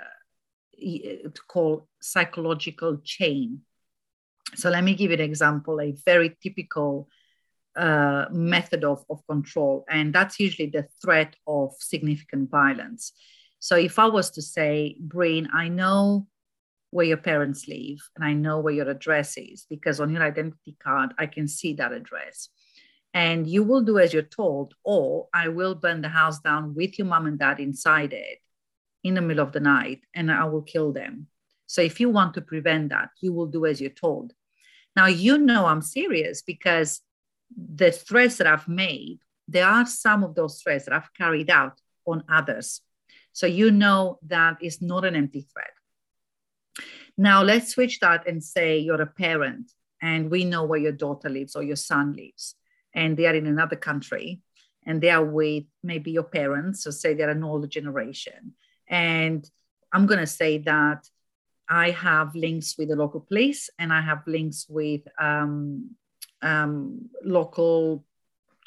[0.81, 3.63] to call psychological chain.
[4.55, 7.09] So let me give an example, a very typical
[7.77, 13.13] uh, method of, of control, and that's usually the threat of significant violence.
[13.59, 16.29] So if I was to say, Bryn, I know
[16.91, 20.77] where your parents live and I know where your address is because on your identity
[20.83, 22.49] card, I can see that address
[23.15, 26.99] and you will do as you're told, or I will burn the house down with
[26.99, 28.39] your mom and dad inside it
[29.03, 31.27] in the middle of the night and I will kill them.
[31.67, 34.33] So if you want to prevent that, you will do as you're told.
[34.97, 37.01] Now, you know I'm serious because
[37.57, 41.81] the threats that I've made, there are some of those threats that I've carried out
[42.07, 42.81] on others.
[43.33, 45.71] So you know that is not an empty threat.
[47.21, 51.29] Now, let's switch that and say you're a parent and we know where your daughter
[51.29, 52.55] lives or your son lives
[52.95, 54.41] and they are in another country
[54.87, 58.55] and they are with maybe your parents, so say they're an older generation.
[58.87, 59.49] And
[59.93, 61.09] I'm going to say that
[61.69, 65.91] I have links with the local police and I have links with um,
[66.41, 68.05] um, local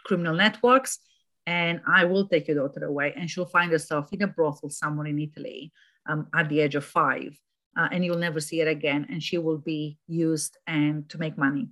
[0.04, 1.00] criminal networks.
[1.48, 5.08] And I will take your daughter away, and she'll find herself in a brothel somewhere
[5.08, 5.74] in Italy
[6.08, 7.36] um, at the age of five.
[7.78, 9.08] Uh, and you'll never see it again.
[9.10, 11.70] And she will be used and to make money.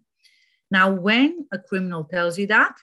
[0.72, 2.76] Now, when a criminal tells you that,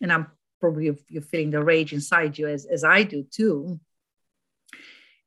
[0.00, 0.28] and I'm
[0.60, 3.80] probably you're feeling the rage inside you as, as I do too,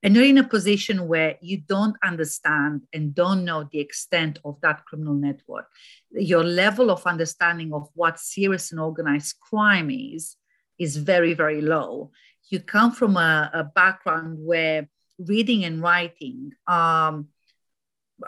[0.01, 4.59] and you're in a position where you don't understand and don't know the extent of
[4.61, 5.67] that criminal network
[6.11, 10.37] your level of understanding of what serious and organized crime is
[10.77, 12.11] is very very low
[12.49, 14.87] you come from a, a background where
[15.19, 17.27] reading and writing um,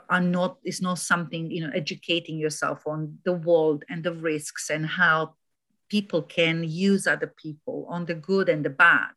[0.09, 4.69] are not is not something you know educating yourself on the world and the risks
[4.69, 5.33] and how
[5.89, 9.09] people can use other people on the good and the bad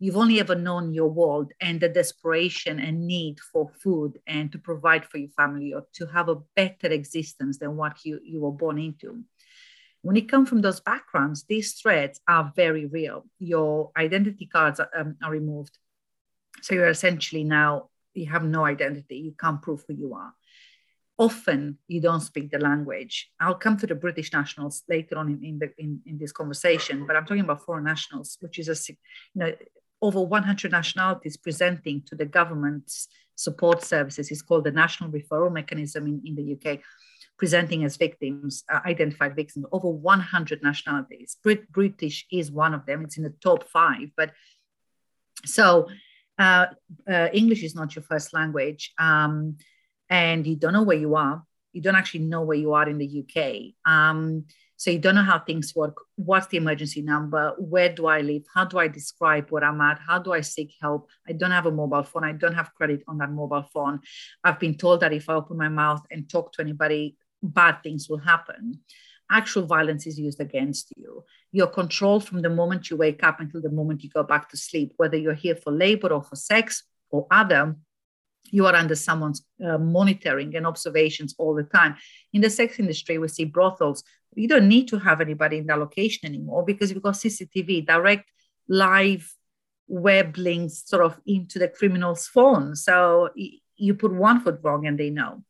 [0.00, 4.58] you've only ever known your world and the desperation and need for food and to
[4.58, 8.50] provide for your family or to have a better existence than what you, you were
[8.50, 9.22] born into.
[10.00, 13.26] When you come from those backgrounds, these threats are very real.
[13.38, 15.76] Your identity cards are, um, are removed.
[16.62, 19.16] So you're essentially now, you have no identity.
[19.16, 20.34] You can't prove who you are.
[21.18, 23.30] Often you don't speak the language.
[23.38, 27.06] I'll come to the British nationals later on in, in, the, in, in this conversation,
[27.06, 28.96] but I'm talking about foreign nationals, which is a you
[29.34, 29.52] know
[30.02, 34.30] over 100 nationalities presenting to the government's support services.
[34.30, 36.80] It's called the National Referral Mechanism in, in the UK,
[37.36, 41.36] presenting as victims, uh, identified victims, over 100 nationalities.
[41.42, 43.04] Brit- British is one of them.
[43.04, 44.10] It's in the top five.
[44.16, 44.32] But
[45.44, 45.88] so
[46.40, 46.66] uh,
[47.08, 49.58] uh, English is not your first language, um,
[50.08, 51.44] and you don't know where you are.
[51.72, 53.74] You don't actually know where you are in the UK.
[53.84, 55.98] Um, so you don't know how things work.
[56.16, 57.54] What's the emergency number?
[57.58, 58.44] Where do I live?
[58.54, 60.00] How do I describe what I'm at?
[60.04, 61.10] How do I seek help?
[61.28, 62.24] I don't have a mobile phone.
[62.24, 64.00] I don't have credit on that mobile phone.
[64.42, 68.08] I've been told that if I open my mouth and talk to anybody, bad things
[68.08, 68.80] will happen.
[69.30, 71.24] Actual violence is used against you.
[71.52, 74.56] You're controlled from the moment you wake up until the moment you go back to
[74.56, 77.76] sleep, whether you're here for labor or for sex or other
[78.50, 81.96] you are under someone's uh, monitoring and observations all the time.
[82.32, 84.02] In the sex industry, we see brothels.
[84.34, 88.30] You don't need to have anybody in that location anymore because you've got CCTV, direct
[88.68, 89.32] live
[89.88, 92.76] web links sort of into the criminal's phone.
[92.76, 93.30] So
[93.76, 95.42] you put one foot wrong and they know.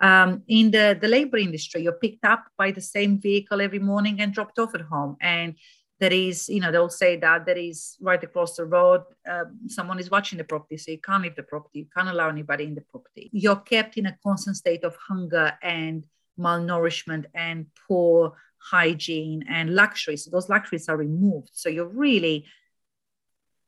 [0.00, 4.20] Um, in the, the labor industry, you're picked up by the same vehicle every morning
[4.20, 5.16] and dropped off at home.
[5.20, 5.54] And
[5.98, 9.98] there is, you know, they'll say that there is right across the road, uh, someone
[9.98, 12.74] is watching the property, so you can't leave the property, you can't allow anybody in
[12.74, 13.30] the property.
[13.32, 16.06] You're kept in a constant state of hunger and
[16.38, 20.18] malnourishment and poor hygiene and luxury.
[20.18, 21.50] So those luxuries are removed.
[21.52, 22.44] So you're really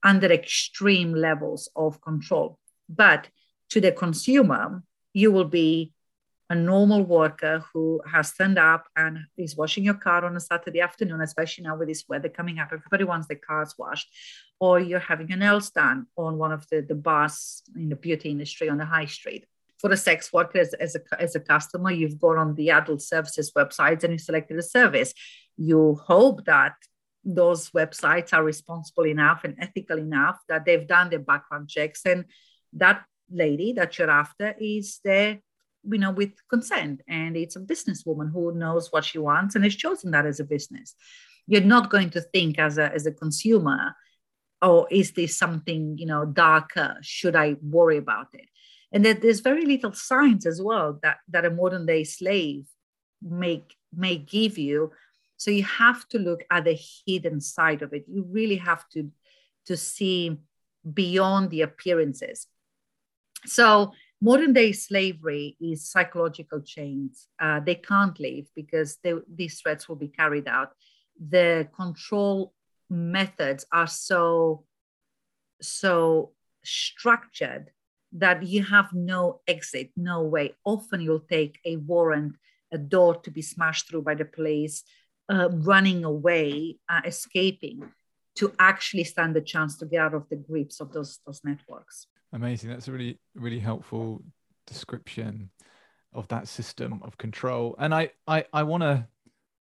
[0.03, 2.59] under extreme levels of control.
[2.89, 3.29] But
[3.71, 5.93] to the consumer, you will be
[6.51, 10.81] a normal worker who has turned up and is washing your car on a Saturday
[10.81, 14.09] afternoon, especially now with this weather coming up, everybody wants their cars washed,
[14.59, 18.31] or you're having your nails done on one of the, the bars in the beauty
[18.31, 19.45] industry on the high street.
[19.79, 23.03] For a sex worker, as, as, a, as a customer, you've gone on the adult
[23.03, 25.13] services websites and you selected a service.
[25.57, 26.75] You hope that
[27.25, 32.25] those websites are responsible enough and ethical enough that they've done their background checks and
[32.73, 35.41] that lady that you're after is there
[35.91, 37.03] you know, with consent.
[37.09, 40.45] And it's a businesswoman who knows what she wants and has chosen that as a
[40.45, 40.95] business.
[41.47, 43.95] You're not going to think as a, as a consumer,
[44.61, 46.97] oh, is this something, you know, darker?
[47.01, 48.47] Should I worry about it?
[48.93, 52.67] And that there's very little signs as well that, that a modern day slave
[53.23, 54.93] may, may give you.
[55.37, 58.05] So you have to look at the hidden side of it.
[58.09, 59.11] You really have to,
[59.67, 60.39] to see
[60.93, 62.47] beyond the appearances.
[63.47, 67.29] So modern day slavery is psychological chains.
[67.41, 70.73] Uh, they can't leave because they, these threats will be carried out.
[71.19, 72.55] The control
[72.91, 74.65] methods are so
[75.61, 76.33] so
[76.65, 77.71] structured
[78.13, 80.55] that you have no exit, no way.
[80.65, 82.37] Often you'll take a warrant,
[82.73, 84.85] a door to be smashed through by the police,
[85.29, 87.83] uh, running away, uh, escaping,
[88.37, 92.07] to actually stand a chance to get out of the grips of those those networks.
[92.33, 92.71] Amazing.
[92.71, 94.23] That's a really, really helpful
[94.67, 95.51] description
[96.13, 97.75] of that system of control.
[97.79, 99.07] And I, I, I want to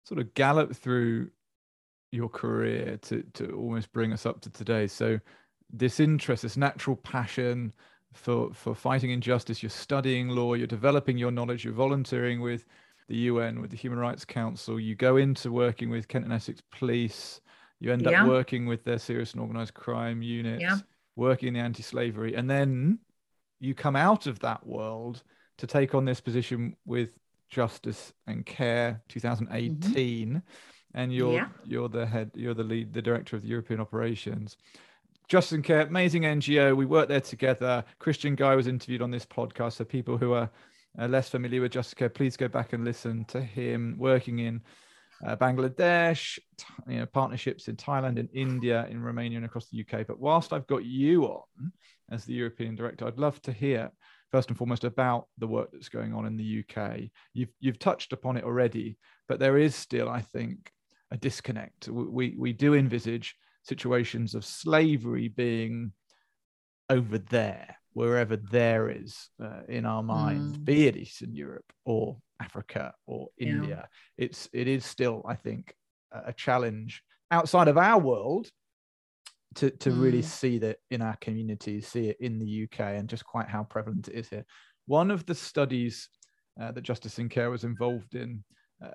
[0.04, 1.30] sort of gallop through
[2.12, 4.88] your career to, to almost bring us up to today.
[4.88, 5.20] So
[5.72, 7.74] this interest, this natural passion
[8.14, 12.66] for, for fighting injustice, you're studying law, you're developing your knowledge, you're volunteering with
[13.08, 16.62] the UN, with the Human Rights Council, you go into working with Kent and Essex
[16.72, 17.42] Police,
[17.80, 18.24] you end yeah.
[18.24, 20.62] up working with their serious and organized crime units.
[20.62, 20.78] Yeah
[21.22, 23.00] working in the anti-slavery, and then
[23.60, 25.24] you come out of that world
[25.60, 27.12] to take on this position with
[27.50, 30.38] Justice and Care 2018, mm-hmm.
[30.96, 31.48] and you're yeah.
[31.64, 34.58] you're the head, you're the lead, the director of the European operations.
[35.28, 36.76] Justice and Care, amazing NGO.
[36.76, 37.86] We worked there together.
[38.00, 39.74] Christian Guy was interviewed on this podcast.
[39.74, 40.50] So people who are
[41.00, 44.62] uh, less familiar with Justice Care, please go back and listen to him working in
[45.26, 46.40] uh, Bangladesh,
[46.88, 50.08] you know, partnerships in Thailand and India, in Romania and across the UK.
[50.08, 51.72] But whilst I've got you on
[52.10, 53.92] as the European director, I'd love to hear
[54.32, 57.02] first and foremost about the work that's going on in the UK.
[57.34, 58.98] You've you've touched upon it already,
[59.28, 60.72] but there is still, I think,
[61.12, 61.88] a disconnect.
[61.88, 65.92] We we do envisage situations of slavery being
[66.90, 70.66] over there, wherever there is uh, in our mind, mm.
[70.66, 73.88] be it Eastern Europe or Africa or India.
[74.18, 74.26] Yeah.
[74.26, 75.74] It's it is still, I think,
[76.12, 78.50] a challenge outside of our world
[79.56, 80.02] to to mm.
[80.02, 83.64] really see that in our communities, see it in the UK, and just quite how
[83.64, 84.46] prevalent it is here.
[84.88, 86.10] One of the studies
[86.60, 88.44] uh, that Justice and Care was involved in
[88.84, 88.90] uh,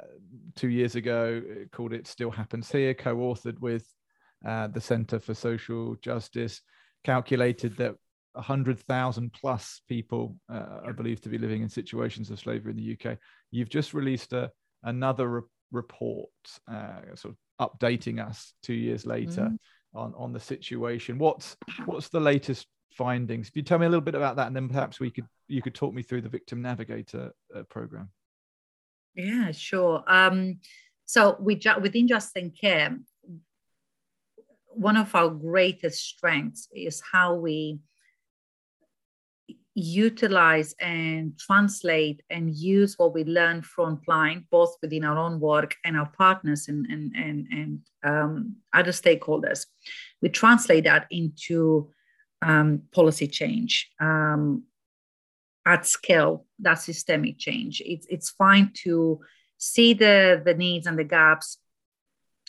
[0.54, 1.42] two years ago
[1.72, 3.86] called "It Still Happens Here," co-authored with
[4.46, 6.60] uh, the Centre for Social Justice,
[7.04, 7.94] calculated that
[8.36, 13.10] 100,000 plus people uh, are believed to be living in situations of slavery in the
[13.10, 13.18] UK.
[13.50, 14.50] You've just released a,
[14.82, 16.30] another re- report,
[16.70, 19.58] uh, sort of updating us two years later mm.
[19.94, 21.18] on, on the situation.
[21.18, 21.56] What's
[21.86, 23.48] what's the latest findings?
[23.48, 25.62] If you tell me a little bit about that, and then perhaps we could you
[25.62, 28.10] could talk me through the Victim Navigator uh, program.
[29.14, 30.04] Yeah, sure.
[30.06, 30.60] Um,
[31.06, 32.98] so we ju- within Justice and Care,
[34.68, 37.78] one of our greatest strengths is how we
[39.78, 45.98] utilize and translate and use what we learn frontline, both within our own work and
[45.98, 49.66] our partners and, and, and, and um, other stakeholders.
[50.22, 51.90] We translate that into
[52.40, 54.62] um, policy change um,
[55.66, 57.82] at scale, that systemic change.
[57.84, 59.20] It's, it's fine to
[59.58, 61.58] see the, the needs and the gaps,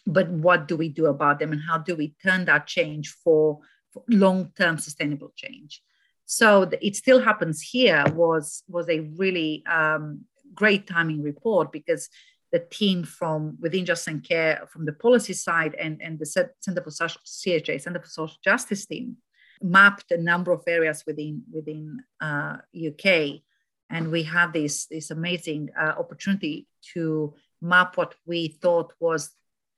[0.05, 3.59] but what do we do about them and how do we turn that change for,
[3.91, 5.81] for long-term sustainable change?
[6.27, 12.09] So the, it still happens here was was a really um, great timing report because
[12.51, 16.83] the team from within Justice and Care from the policy side and, and the Center
[16.83, 19.15] for Social CSJ Center for Social Justice team
[19.61, 23.41] mapped a number of areas within within uh, UK,
[23.89, 29.31] and we had this this amazing uh, opportunity to map what we thought was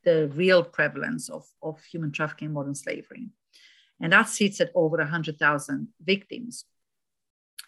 [0.03, 3.29] the real prevalence of, of human trafficking and modern slavery
[4.01, 6.65] and that sits at over 100,000 victims.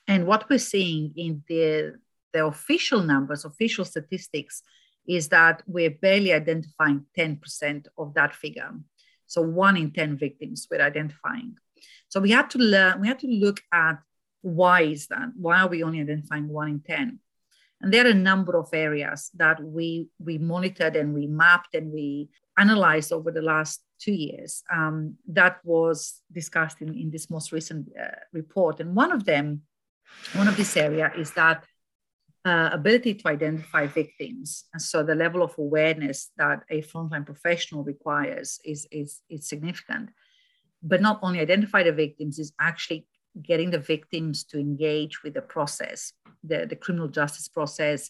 [0.08, 1.96] And what we're seeing in the,
[2.34, 4.64] the official numbers, official statistics,
[5.08, 8.72] is that we're barely identifying 10% of that figure.
[9.26, 11.56] So one in 10 victims we're identifying.
[12.10, 14.00] So we had to learn, we had to look at
[14.42, 15.30] why is that?
[15.36, 17.20] Why are we only identifying one in 10?
[17.82, 21.92] And there are a number of areas that we we monitored and we mapped and
[21.92, 22.30] we
[22.64, 24.98] analyzed over the last two years um,
[25.40, 25.98] that was
[26.40, 28.80] discussed in, in this most recent uh, report.
[28.82, 29.46] And one of them,
[30.40, 31.60] one of this area is that
[32.44, 34.66] uh, ability to identify victims.
[34.74, 40.10] And so the level of awareness that a frontline professional requires is, is, is significant.
[40.82, 43.06] But not only identify the victims, is actually
[43.50, 48.10] getting the victims to engage with the process, the, the criminal justice process,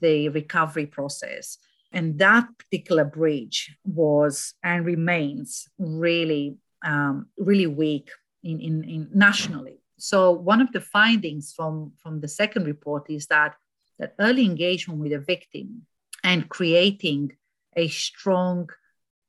[0.00, 1.58] the recovery process.
[1.96, 8.10] And that particular bridge was and remains really, um, really weak
[8.44, 9.78] in, in, in nationally.
[9.96, 13.54] So one of the findings from, from the second report is that,
[13.98, 15.86] that early engagement with a victim
[16.22, 17.32] and creating
[17.74, 18.68] a strong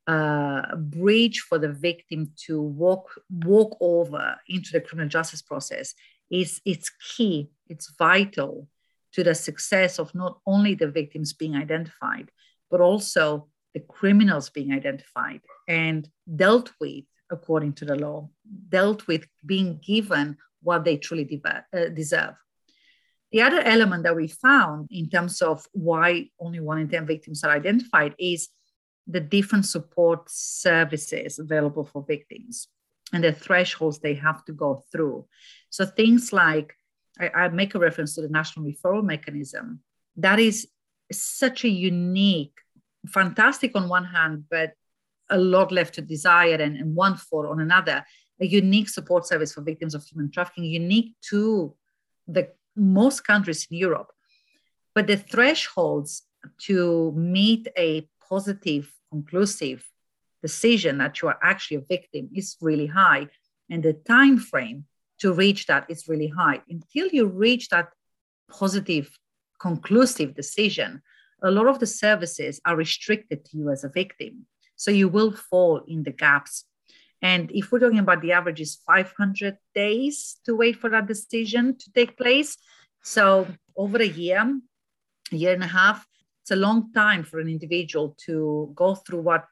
[0.06, 5.94] uh, bridge for the victim to walk walk over into the criminal justice process
[6.30, 8.66] is it's key it's vital
[9.12, 12.30] to the success of not only the victims being identified
[12.70, 18.28] but also the criminals being identified and dealt with according to the law,
[18.68, 22.34] dealt with being given what they truly uh, deserve.
[23.32, 27.44] The other element that we found in terms of why only one in 10 victims
[27.44, 28.48] are identified is
[29.06, 32.68] the different support services available for victims
[33.12, 35.26] and the thresholds they have to go through.
[35.70, 36.74] So things like,
[37.20, 39.80] I, I make a reference to the national referral mechanism.
[40.16, 40.68] That is
[41.12, 42.58] such a unique,
[43.06, 44.72] fantastic on one hand, but
[45.30, 48.04] a lot left to desire and, and want for on another.
[48.40, 51.74] A unique support service for victims of human trafficking, unique to
[52.26, 54.12] the most countries in Europe.
[54.94, 56.22] But the thresholds
[56.62, 59.84] to meet a positive, conclusive
[60.42, 63.26] decision that you are actually a victim is really high.
[63.70, 64.84] And the time frame
[65.18, 66.62] to reach that is really high.
[66.68, 67.88] Until you reach that
[68.50, 69.10] positive
[69.58, 71.02] conclusive decision,
[71.42, 74.46] a lot of the services are restricted to you as a victim.
[74.76, 76.64] So you will fall in the gaps.
[77.20, 81.76] And if we're talking about the average is 500 days to wait for that decision
[81.76, 82.56] to take place.
[83.02, 84.60] So over a year,
[85.32, 86.06] a year and a half,
[86.42, 89.46] it's a long time for an individual to go through what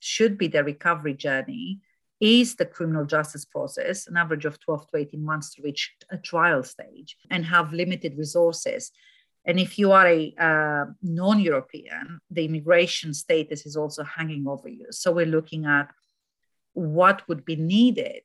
[0.00, 1.80] should be their recovery journey
[2.20, 6.16] is the criminal justice process, an average of 12 to 18 months to reach a
[6.16, 8.90] trial stage, and have limited resources.
[9.46, 14.68] And if you are a uh, non European, the immigration status is also hanging over
[14.68, 14.86] you.
[14.90, 15.88] So we're looking at
[16.72, 18.22] what would be needed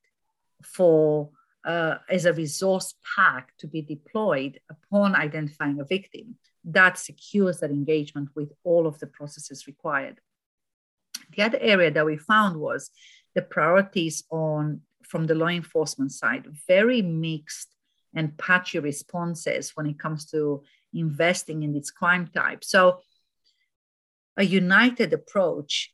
[0.63, 1.29] for
[1.63, 7.71] uh, as a resource pack to be deployed upon identifying a victim that secures that
[7.71, 10.19] engagement with all of the processes required.
[11.35, 12.89] The other area that we found was
[13.35, 17.75] the priorities on from the law enforcement side, very mixed
[18.13, 20.63] and patchy responses when it comes to
[20.93, 22.63] investing in this crime type.
[22.63, 22.99] So
[24.37, 25.93] a united approach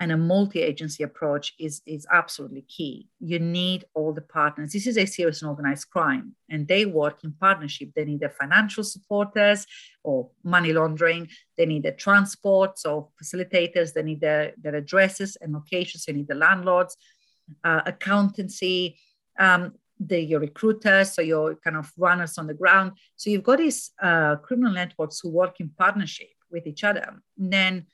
[0.00, 3.08] and a multi-agency approach is, is absolutely key.
[3.18, 4.72] You need all the partners.
[4.72, 7.90] This is a serious and organized crime, and they work in partnership.
[7.96, 9.66] They need the financial supporters
[10.04, 11.28] or money laundering.
[11.56, 13.92] They need the transport, so facilitators.
[13.92, 16.04] They need their, their addresses and locations.
[16.04, 16.96] They need the landlords,
[17.64, 18.98] uh, accountancy,
[19.36, 22.92] um, the, your recruiters, so your kind of runners on the ground.
[23.16, 27.20] So you've got these uh, criminal networks who work in partnership with each other.
[27.38, 27.86] And then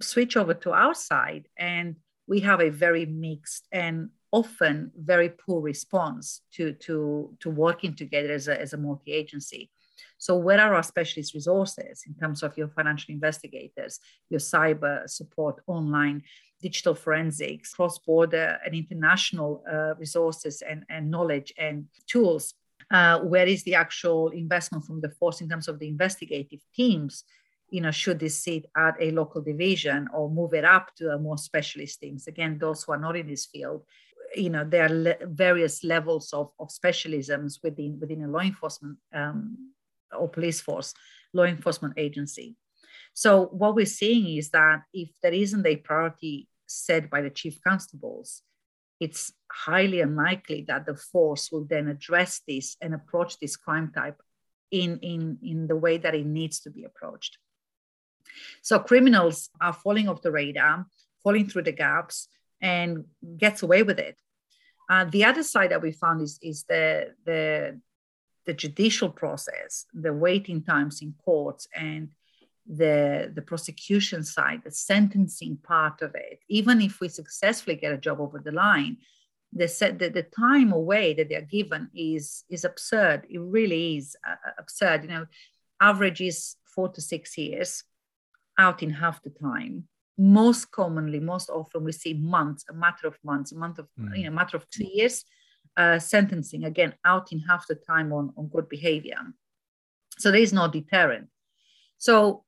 [0.00, 1.96] switch over to our side and
[2.26, 8.32] we have a very mixed and often very poor response to, to, to working together
[8.32, 9.70] as a, as a multi-agency.
[10.18, 15.62] So where are our specialist resources in terms of your financial investigators, your cyber support,
[15.66, 16.22] online,
[16.60, 22.54] digital forensics, cross-border and international uh, resources and, and knowledge and tools?
[22.90, 27.24] Uh, where is the actual investment from the force in terms of the investigative teams
[27.70, 31.18] you know, should this sit at a local division or move it up to a
[31.18, 32.26] more specialist teams?
[32.26, 33.84] Again, those who are not in this field,
[34.34, 38.98] you know, there are le- various levels of, of specialisms within within a law enforcement
[39.14, 39.72] um,
[40.16, 40.94] or police force,
[41.32, 42.56] law enforcement agency.
[43.18, 47.58] So what we're seeing is that if there isn't a priority set by the chief
[47.66, 48.42] constables,
[49.00, 54.22] it's highly unlikely that the force will then address this and approach this crime type
[54.70, 57.38] in, in, in the way that it needs to be approached.
[58.62, 60.86] So criminals are falling off the radar,
[61.24, 62.28] falling through the gaps,
[62.60, 63.04] and
[63.36, 64.16] gets away with it.
[64.88, 67.80] Uh, the other side that we found is, is the, the,
[68.46, 72.10] the judicial process, the waiting times in courts, and
[72.68, 76.40] the, the prosecution side, the sentencing part of it.
[76.48, 78.98] Even if we successfully get a job over the line,
[79.52, 79.66] the,
[79.98, 83.26] the, the time away that they're given is, is absurd.
[83.30, 85.04] It really is uh, absurd.
[85.04, 85.26] You know,
[85.80, 87.84] average is four to six years
[88.58, 89.84] out in half the time.
[90.18, 94.18] Most commonly, most often, we see months, a matter of months, a month of, mm.
[94.18, 95.24] you know, matter of two years,
[95.76, 99.16] uh, sentencing again out in half the time on, on good behavior.
[100.18, 101.28] So there is no deterrent.
[101.98, 102.44] So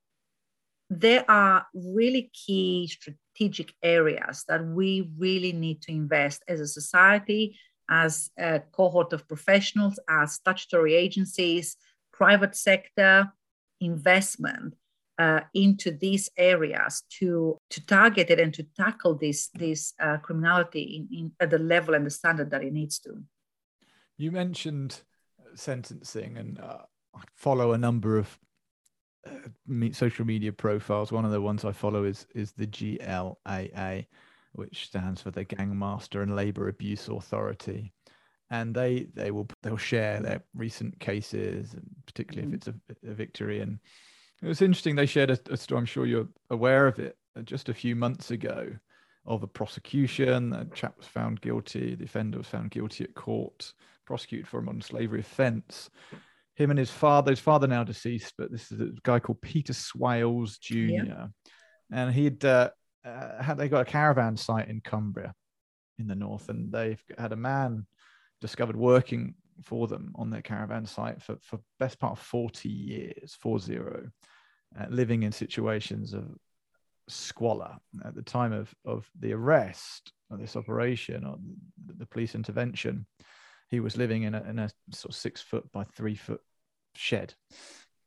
[0.91, 7.57] there are really key strategic areas that we really need to invest as a society,
[7.88, 11.76] as a cohort of professionals, as statutory agencies,
[12.12, 13.32] private sector
[13.80, 14.74] investment
[15.18, 20.82] uh, into these areas to to target it and to tackle this this uh, criminality
[20.82, 23.22] in, in, at the level and the standard that it needs to.
[24.16, 25.01] You mentioned
[25.55, 26.82] sentencing, and uh,
[27.14, 28.38] I follow a number of
[29.27, 31.12] uh, social media profiles.
[31.12, 34.07] One of the ones I follow is is the GLAA,
[34.53, 37.93] which stands for the Gangmaster and Labor Abuse Authority
[38.51, 41.75] and they they will they'll share their recent cases,
[42.07, 42.71] particularly if mm-hmm.
[42.71, 43.79] it's a, a victory and
[44.43, 44.97] it was interesting.
[44.97, 45.81] They shared a, a story.
[45.81, 47.16] I'm sure you're aware of it.
[47.37, 48.73] Uh, just a few months ago,
[49.27, 50.53] of a prosecution.
[50.53, 51.95] A chap was found guilty.
[51.95, 53.73] The offender was found guilty at court,
[54.07, 55.91] prosecuted for a modern slavery offence.
[56.61, 57.33] Him and his father.
[57.33, 60.75] His father now deceased, but this is a guy called Peter Swailes Jr.
[60.75, 61.27] Yeah.
[61.93, 62.71] And he'd uh,
[63.05, 65.35] uh, had they got a caravan site in Cumbria,
[65.99, 67.87] in the north, and they've had a man
[68.41, 73.37] discovered working for them on their caravan site for, for best part of 40 years,
[73.41, 74.09] four zero,
[74.79, 76.25] uh, living in situations of
[77.09, 77.77] squalor.
[78.05, 81.39] At the time of, of the arrest of this operation or
[81.87, 83.07] the, the police intervention,
[83.69, 86.41] he was living in a, in a sort of six foot by three foot
[86.95, 87.34] shed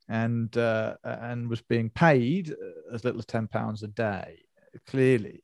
[0.09, 2.53] and uh, and was being paid
[2.91, 4.39] as little as 10 pounds a day
[4.88, 5.43] clearly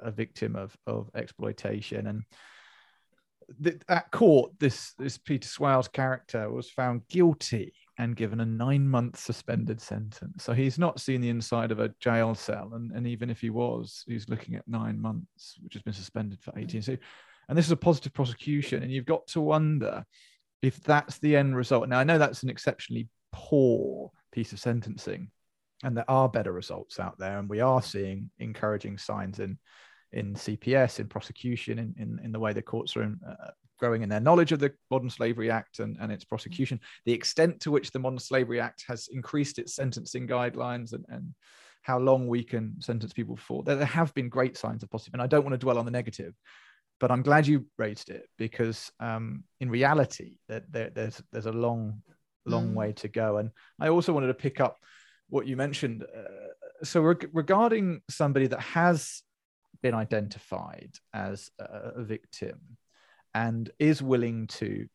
[0.00, 2.24] a victim of of exploitation and
[3.88, 9.18] at court, this this Peter Swailes character was found guilty and given a nine month
[9.18, 10.44] suspended sentence.
[10.44, 13.50] So he's not seen the inside of a jail cell, and, and even if he
[13.50, 16.82] was, he's looking at nine months, which has been suspended for 18.
[16.82, 16.96] So,
[17.48, 20.04] and this is a positive prosecution, and you've got to wonder
[20.62, 21.88] if that's the end result.
[21.88, 25.30] Now I know that's an exceptionally poor piece of sentencing,
[25.82, 29.58] and there are better results out there, and we are seeing encouraging signs in
[30.12, 33.50] in CPS, in prosecution, in in, in the way the courts are in, uh,
[33.80, 37.58] growing in their knowledge of the Modern Slavery Act and, and its prosecution, the extent
[37.60, 41.34] to which the Modern Slavery Act has increased its sentencing guidelines and, and
[41.82, 43.62] how long we can sentence people for.
[43.62, 45.86] There, there have been great signs of positive, and I don't want to dwell on
[45.86, 46.34] the negative,
[47.00, 51.52] but I'm glad you raised it because um, in reality, there, there, there's there's a
[51.52, 52.02] long,
[52.44, 52.74] long mm.
[52.74, 53.38] way to go.
[53.38, 54.78] And I also wanted to pick up
[55.28, 56.04] what you mentioned.
[56.04, 59.22] Uh, so reg- regarding somebody that has
[59.82, 62.60] been identified as a, a victim
[63.34, 64.86] and is willing to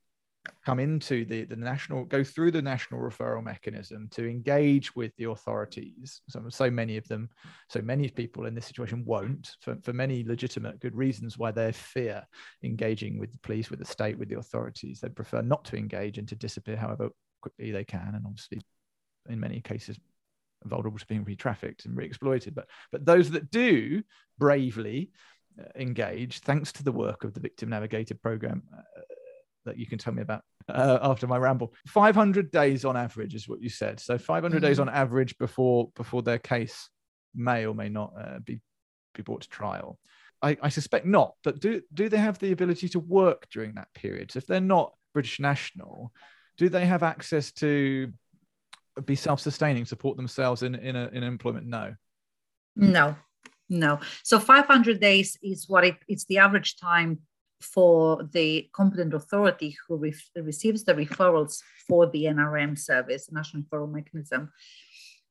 [0.66, 5.26] come into the, the national go through the national referral mechanism to engage with the
[5.26, 6.22] authorities.
[6.30, 7.30] So, so many of them
[7.70, 11.72] so many people in this situation won't for, for many legitimate good reasons why they
[11.72, 12.24] fear
[12.64, 15.00] engaging with the police with the state with the authorities.
[15.00, 17.10] They prefer not to engage and to disappear however
[17.42, 18.62] quickly they can and obviously
[19.30, 19.98] in many cases
[20.64, 22.56] vulnerable to being re-trafficked and re-exploited.
[22.56, 24.04] But but those that do
[24.38, 25.12] bravely
[25.60, 28.82] uh, engage thanks to the work of the victim navigator program uh,
[29.66, 31.74] that you can tell me about uh, after my ramble.
[31.88, 34.00] 500 days on average is what you said.
[34.00, 34.66] So 500 mm-hmm.
[34.66, 36.90] days on average before before their case
[37.34, 38.62] may or may not uh, be
[39.14, 40.00] be brought to trial.
[40.42, 43.94] I, I, suspect not, but do do they have the ability to work during that
[43.94, 44.32] period?
[44.32, 46.12] So if they're not British national,
[46.58, 48.12] do they have access to
[49.06, 51.68] be self-sustaining, support themselves in in, a, in employment?
[51.68, 51.96] No.
[52.76, 53.16] No,
[53.70, 54.00] no.
[54.24, 57.20] So 500 days is what it, it's the average time
[57.74, 63.92] for the competent authority who re- receives the referrals for the NRM service, National Referral
[63.92, 64.52] Mechanism,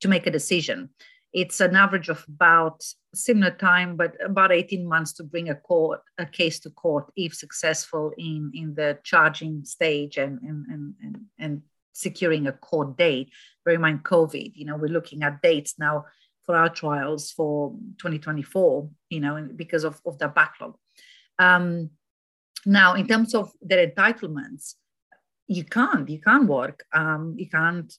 [0.01, 0.91] to make a decision.
[1.33, 6.01] It's an average of about similar time, but about 18 months to bring a court
[6.19, 11.17] a case to court if successful in, in the charging stage and, and, and, and,
[11.39, 11.63] and
[11.93, 13.33] securing a court date.
[13.65, 16.05] Bear in mind COVID, you know, we're looking at dates now
[16.45, 20.77] for our trials for 2024, you know, because of, of the backlog.
[21.39, 21.91] Um,
[22.67, 24.75] now, in terms of their entitlements,
[25.47, 27.93] you can't, you can't work, um, you can't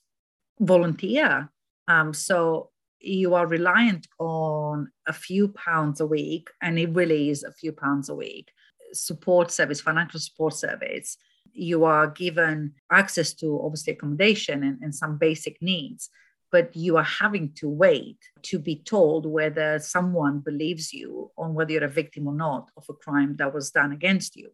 [0.59, 1.49] volunteer.
[1.87, 7.43] Um, so you are reliant on a few pounds a week, and it really is
[7.43, 8.51] a few pounds a week.
[8.93, 11.17] Support service, financial support service.
[11.53, 16.09] You are given access to obviously accommodation and, and some basic needs
[16.55, 21.73] but you are having to wait to be told whether someone believes you on whether
[21.73, 24.47] you're a victim or not of a crime that was done against you.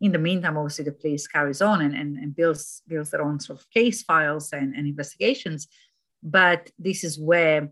[0.00, 3.38] In the meantime, obviously, the police carries on and, and, and builds, builds their own
[3.38, 5.68] sort of case files and, and investigations.
[6.24, 7.70] But this is where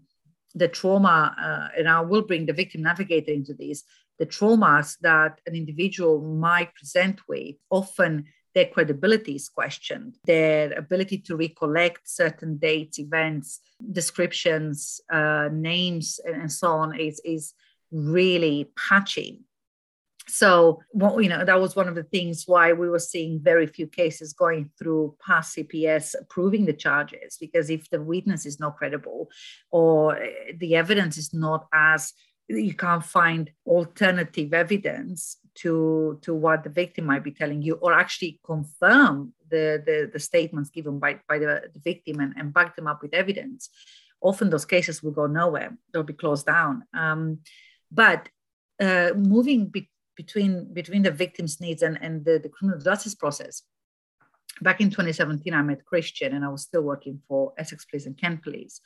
[0.54, 3.82] the trauma, uh, and I will bring the victim navigator into this,
[4.20, 11.18] the traumas that an individual might present with often their credibility is questioned, their ability
[11.18, 13.60] to recollect certain dates, events,
[13.92, 17.52] descriptions, uh, names, and so on is, is
[17.92, 19.42] really patchy.
[20.26, 23.66] So, well, you know, that was one of the things why we were seeing very
[23.66, 28.78] few cases going through past CPS approving the charges, because if the witness is not
[28.78, 29.28] credible
[29.70, 30.18] or
[30.56, 32.14] the evidence is not as
[32.48, 37.92] you can't find alternative evidence to to what the victim might be telling you or
[37.92, 42.76] actually confirm the the, the statements given by, by the, the victim and, and back
[42.76, 43.70] them up with evidence
[44.20, 45.76] often those cases will go nowhere.
[45.92, 46.84] They'll be closed down.
[46.94, 47.38] Um,
[47.90, 48.28] but
[48.80, 53.62] uh, moving be- between between the victim's needs and, and the, the criminal justice process
[54.62, 58.16] back in 2017 i met christian and i was still working for essex police and
[58.16, 58.80] kent police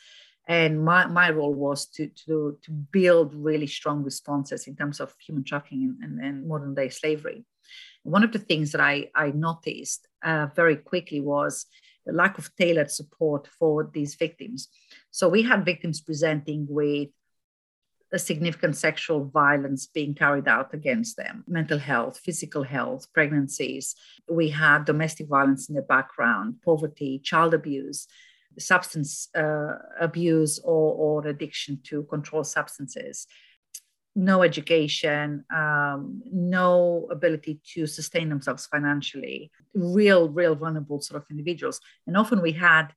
[0.50, 5.14] and my, my role was to, to, to build really strong responses in terms of
[5.24, 7.44] human trafficking and, and, and modern day slavery.
[8.02, 11.66] One of the things that I, I noticed uh, very quickly was
[12.04, 14.66] the lack of tailored support for these victims.
[15.12, 17.10] So we had victims presenting with
[18.12, 23.94] a significant sexual violence being carried out against them, mental health, physical health, pregnancies.
[24.28, 28.08] We had domestic violence in the background, poverty, child abuse
[28.58, 33.26] substance uh, abuse or, or addiction to controlled substances
[34.16, 41.80] no education, um, no ability to sustain themselves financially, real, real vulnerable sort of individuals.
[42.06, 42.92] And often we had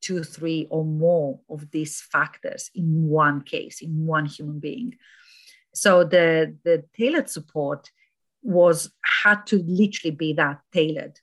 [0.00, 4.96] two, three, or more of these factors in one case, in one human being.
[5.74, 7.90] So the, the tailored support
[8.42, 8.90] was
[9.22, 11.18] had to literally be that tailored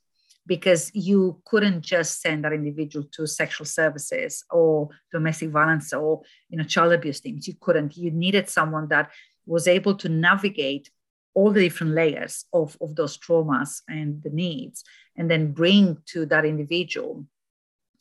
[0.48, 6.58] because you couldn't just send that individual to sexual services or domestic violence or you
[6.58, 9.12] know child abuse teams you couldn't you needed someone that
[9.46, 10.90] was able to navigate
[11.34, 14.84] all the different layers of, of those traumas and the needs
[15.18, 17.26] and then bring to that individual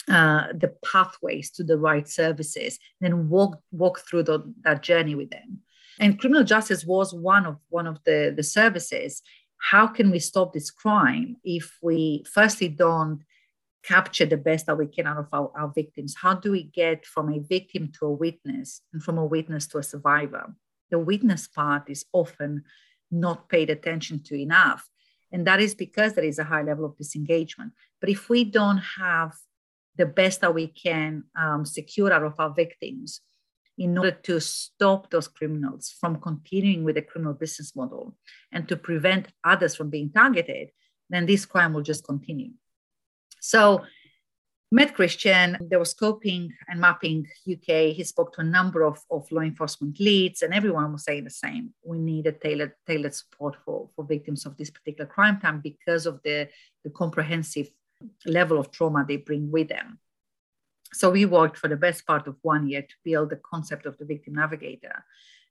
[0.09, 5.31] uh, the pathways to the right services, then walk walk through the, that journey with
[5.31, 5.61] them.
[5.99, 9.23] And criminal justice was one of one of the, the services.
[9.71, 13.21] How can we stop this crime if we firstly don't
[13.83, 16.17] capture the best that we can out of our, our victims?
[16.21, 19.79] How do we get from a victim to a witness and from a witness to
[19.79, 20.55] a survivor?
[20.91, 22.65] The witness part is often
[23.11, 24.87] not paid attention to enough.
[25.33, 27.73] And that is because there is a high level of disengagement.
[28.01, 29.33] But if we don't have
[29.97, 33.23] the best that we can um, secure out of our victims
[33.79, 38.17] in order to stop those criminals from continuing with the criminal business model
[38.53, 40.71] and to prevent others from being targeted,
[41.11, 42.53] then this crime will just continue.
[43.41, 43.85] So,
[44.71, 47.95] met Christian, there was scoping and mapping UK.
[47.95, 51.31] He spoke to a number of, of law enforcement leads, and everyone was saying the
[51.31, 51.75] same.
[51.85, 56.07] We need a tailored, tailored support for, for victims of this particular crime time because
[56.07, 56.49] of the,
[56.83, 57.69] the comprehensive
[58.27, 59.99] level of trauma they bring with them.
[60.95, 63.99] So we worked for the best part of one year to build the concept of
[63.99, 65.05] the victim navigator.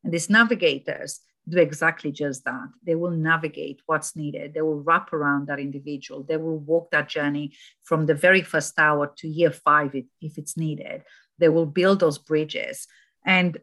[0.03, 2.69] And these navigators do exactly just that.
[2.85, 4.53] They will navigate what's needed.
[4.53, 6.23] They will wrap around that individual.
[6.23, 10.55] They will walk that journey from the very first hour to year five if, it's
[10.55, 11.03] needed.
[11.39, 12.87] They will build those bridges.
[13.25, 13.57] And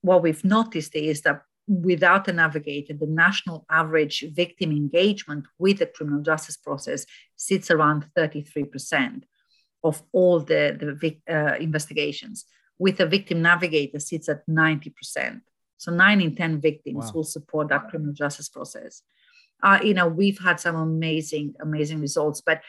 [0.00, 5.86] what we've noticed is that without a navigator, the national average victim engagement with the
[5.86, 7.04] criminal justice process
[7.36, 9.22] sits around 33%
[9.84, 12.44] of all the, the uh, investigations.
[12.78, 15.40] With a victim navigator, sits at 90%.
[15.76, 17.12] So nine in 10 victims wow.
[17.14, 19.02] will support that criminal justice process.
[19.62, 22.62] Uh, you know, we've had some amazing, amazing results, but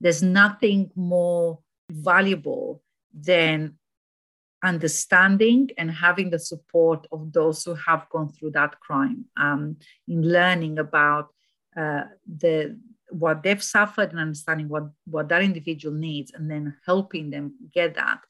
[0.00, 1.58] there's nothing more
[1.90, 3.78] valuable than
[4.62, 9.76] understanding and having the support of those who have gone through that crime um,
[10.08, 11.32] in learning about
[11.76, 12.78] uh, the
[13.10, 17.94] what they've suffered and understanding what what that individual needs and then helping them get
[17.94, 18.20] that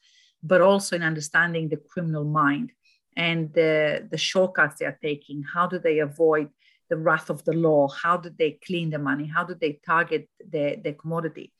[0.45, 2.71] but also in understanding the criminal mind
[3.17, 5.43] and the the shortcuts they are taking.
[5.43, 6.51] How do they avoid
[6.91, 7.89] the wrath of the law?
[7.89, 9.27] How do they clean the money?
[9.27, 11.53] How do they target the, the commodity?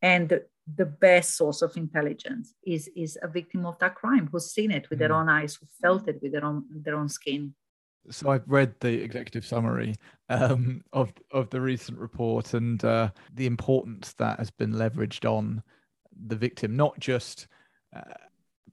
[0.00, 0.40] And
[0.76, 4.88] the best source of intelligence is is a victim of that crime who's seen it
[4.90, 5.00] with mm.
[5.00, 7.54] their own eyes who felt it with their own their own skin
[8.10, 9.94] so i've read the executive summary
[10.28, 15.62] um, of of the recent report and uh, the importance that has been leveraged on
[16.26, 17.46] the victim not just
[17.94, 18.14] uh,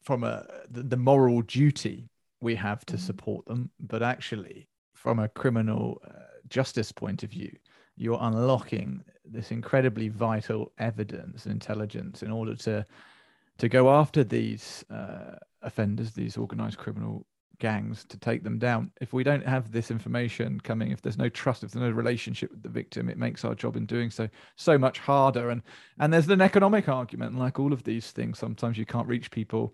[0.03, 2.09] from a the, the, moral duty
[2.41, 2.99] we have to mm.
[2.99, 6.11] support them but actually from a criminal uh,
[6.49, 7.51] justice point of view
[7.95, 12.85] you're unlocking this incredibly vital evidence and intelligence in order to
[13.57, 17.25] to go after these uh, offenders, these organized criminal
[17.59, 18.91] gangs, to take them down.
[19.01, 22.51] If we don't have this information coming, if there's no trust, if there's no relationship
[22.51, 25.49] with the victim, it makes our job in doing so so much harder.
[25.49, 25.61] And
[25.99, 28.39] and there's an economic argument, like all of these things.
[28.39, 29.73] Sometimes you can't reach people.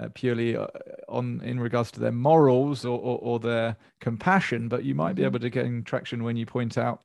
[0.00, 0.64] Uh, purely uh,
[1.08, 5.22] on in regards to their morals or, or, or their compassion, but you might be
[5.22, 5.26] mm-hmm.
[5.26, 7.02] able to gain traction when you point out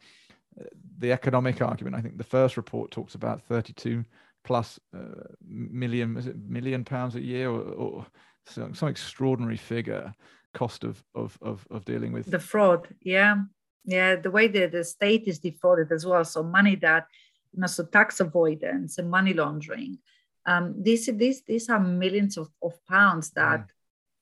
[1.00, 1.96] the economic argument.
[1.96, 4.04] I think the first report talks about 32
[4.44, 8.06] plus uh, million, is it million pounds a year or, or
[8.48, 10.14] some, some extraordinary figure
[10.54, 12.88] cost of, of, of, of dealing with the fraud.
[13.02, 13.38] Yeah.
[13.86, 14.16] Yeah.
[14.16, 16.24] The way that the state is defrauded as well.
[16.24, 17.08] So money that,
[17.52, 19.98] you know, so tax avoidance and money laundering.
[20.46, 23.68] Um, these, these, these are millions of, of pounds that mm.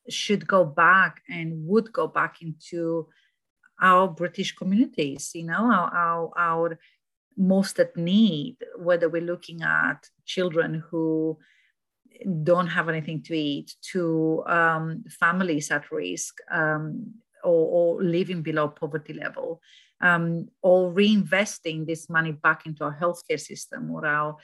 [0.09, 3.07] should go back and would go back into
[3.81, 6.79] our British communities, you know, our, our, our
[7.35, 11.37] most at need, whether we're looking at children who
[12.43, 17.13] don't have anything to eat, to um, families at risk um,
[17.43, 19.61] or, or, living below poverty level,
[20.01, 24.37] um, or reinvesting this money back into our healthcare system or our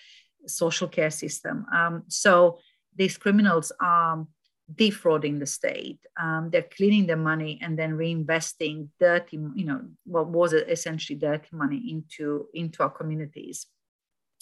[0.48, 1.66] social care system.
[1.74, 2.60] Um, so
[2.96, 4.26] these criminals are
[4.74, 6.00] defrauding the state.
[6.20, 11.50] Um, they're cleaning the money and then reinvesting dirty, you know, what was essentially dirty
[11.54, 13.68] money into, into our communities.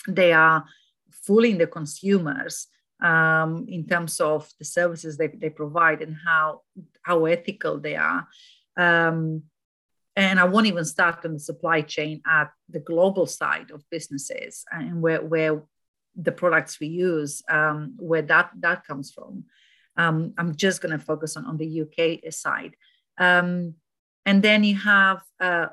[0.07, 0.65] They are
[1.11, 2.67] fooling the consumers
[3.01, 6.61] um, in terms of the services they, they provide and how,
[7.03, 8.27] how ethical they are.
[8.77, 9.43] Um,
[10.15, 14.63] and I won't even start on the supply chain at the global side of businesses
[14.71, 15.63] and where, where
[16.15, 19.43] the products we use, um, where that, that comes from.
[19.97, 22.75] Um, I'm just going to focus on, on the UK side.
[23.17, 23.75] Um,
[24.25, 25.67] and then you have uh,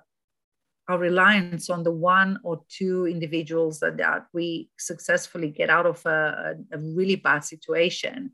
[0.93, 6.05] our reliance on the one or two individuals that, that we successfully get out of
[6.07, 8.32] a, a really bad situation.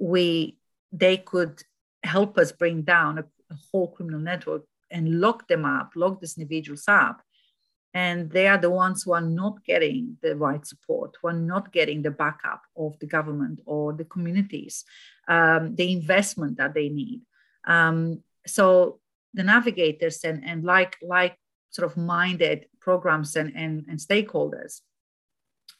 [0.00, 0.58] We
[1.04, 1.62] they could
[2.02, 6.38] help us bring down a, a whole criminal network and lock them up, lock these
[6.38, 7.22] individuals up.
[7.94, 11.72] and they are the ones who are not getting the right support, who are not
[11.72, 14.84] getting the backup of the government or the communities,
[15.28, 17.20] um, the investment that they need.
[17.66, 19.00] Um, so
[19.34, 21.36] the navigators and, and like like
[21.72, 24.80] sort of minded programs and, and, and stakeholders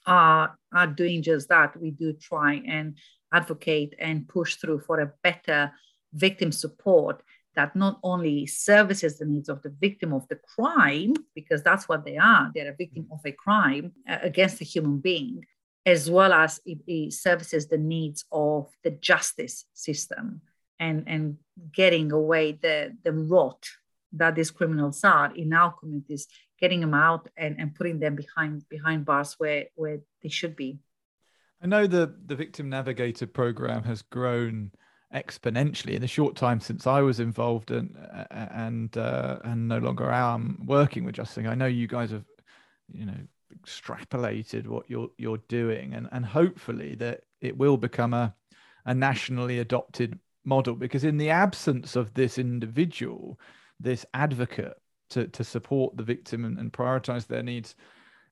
[0.06, 1.80] are, are doing just that.
[1.80, 2.98] We do try and
[3.32, 5.72] advocate and push through for a better
[6.12, 7.22] victim support
[7.54, 12.04] that not only services the needs of the victim of the crime, because that's what
[12.04, 15.44] they are, they're a victim of a crime uh, against a human being,
[15.84, 20.40] as well as it, it services the needs of the justice system
[20.80, 21.36] and, and
[21.74, 23.68] getting away the, the rot
[24.12, 26.28] that these criminals are in our communities,
[26.60, 30.78] getting them out and, and putting them behind behind bars where, where they should be.
[31.62, 34.72] I know the, the Victim Navigator program has grown
[35.14, 37.96] exponentially in the short time since I was involved and
[38.30, 41.46] and uh, and no longer am working with Justin.
[41.46, 42.24] I know you guys have,
[42.92, 43.18] you know,
[43.54, 48.34] extrapolated what you're you're doing, and and hopefully that it will become a
[48.84, 50.74] a nationally adopted model.
[50.74, 53.38] Because in the absence of this individual,
[53.82, 54.74] this advocate
[55.10, 57.74] to to support the victim and, and prioritize their needs,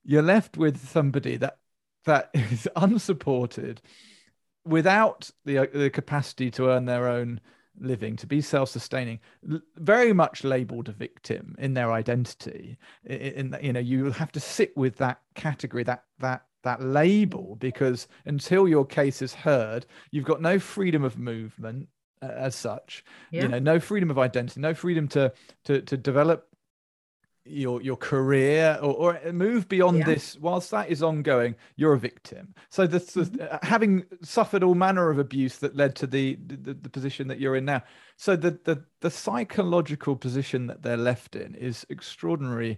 [0.05, 1.59] you're left with somebody that
[2.05, 3.80] that is unsupported
[4.64, 7.40] without the, uh, the capacity to earn their own
[7.78, 9.18] living to be self-sustaining
[9.76, 12.76] very much labeled a victim in their identity.
[13.05, 17.57] In, in you know you have to sit with that category that that that label
[17.59, 21.88] because until your case is heard you've got no freedom of movement
[22.23, 23.43] as such yeah.
[23.43, 25.33] you know no freedom of identity no freedom to
[25.64, 26.47] to to develop
[27.45, 30.05] your your career or, or move beyond yeah.
[30.05, 33.41] this whilst that is ongoing you're a victim so the, mm-hmm.
[33.41, 37.41] Uh, having suffered all manner of abuse that led to the, the, the position that
[37.41, 37.83] you're in now
[38.16, 42.77] so the, the the psychological position that they're left in is extraordinary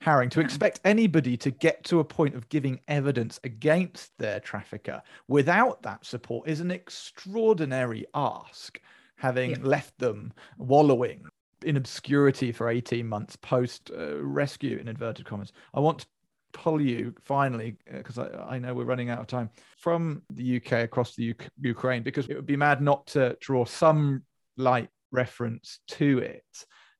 [0.00, 5.02] harrowing to expect anybody to get to a point of giving evidence against their trafficker
[5.26, 8.80] without that support is an extraordinary ask
[9.16, 9.56] having yeah.
[9.62, 11.24] left them wallowing
[11.64, 15.52] in obscurity for 18 months post uh, rescue in inverted commas.
[15.74, 16.06] I want to
[16.52, 20.56] pull you finally because uh, I, I, know we're running out of time from the
[20.56, 24.22] UK across the U- Ukraine because it would be mad not to draw some
[24.56, 26.44] light reference to it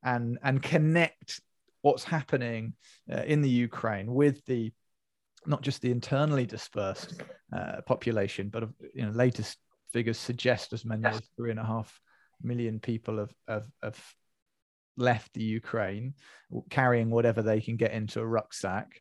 [0.02, 1.40] and and connect
[1.82, 2.74] what's happening
[3.12, 4.72] uh, in the Ukraine with the
[5.46, 7.22] not just the internally dispersed
[7.56, 9.58] uh, population, but you know latest
[9.92, 12.00] figures suggest as many as three and a half
[12.42, 14.14] million people have, have, have
[14.96, 16.14] left the Ukraine,
[16.70, 19.00] carrying whatever they can get into a rucksack,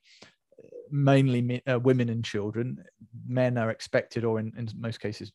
[0.90, 2.84] mainly uh, women and children.
[3.28, 5.32] Men are expected, or in, in most cases,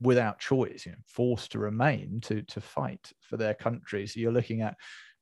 [0.00, 4.06] without choice, you know, forced to remain to to fight for their country.
[4.06, 4.76] So you're looking at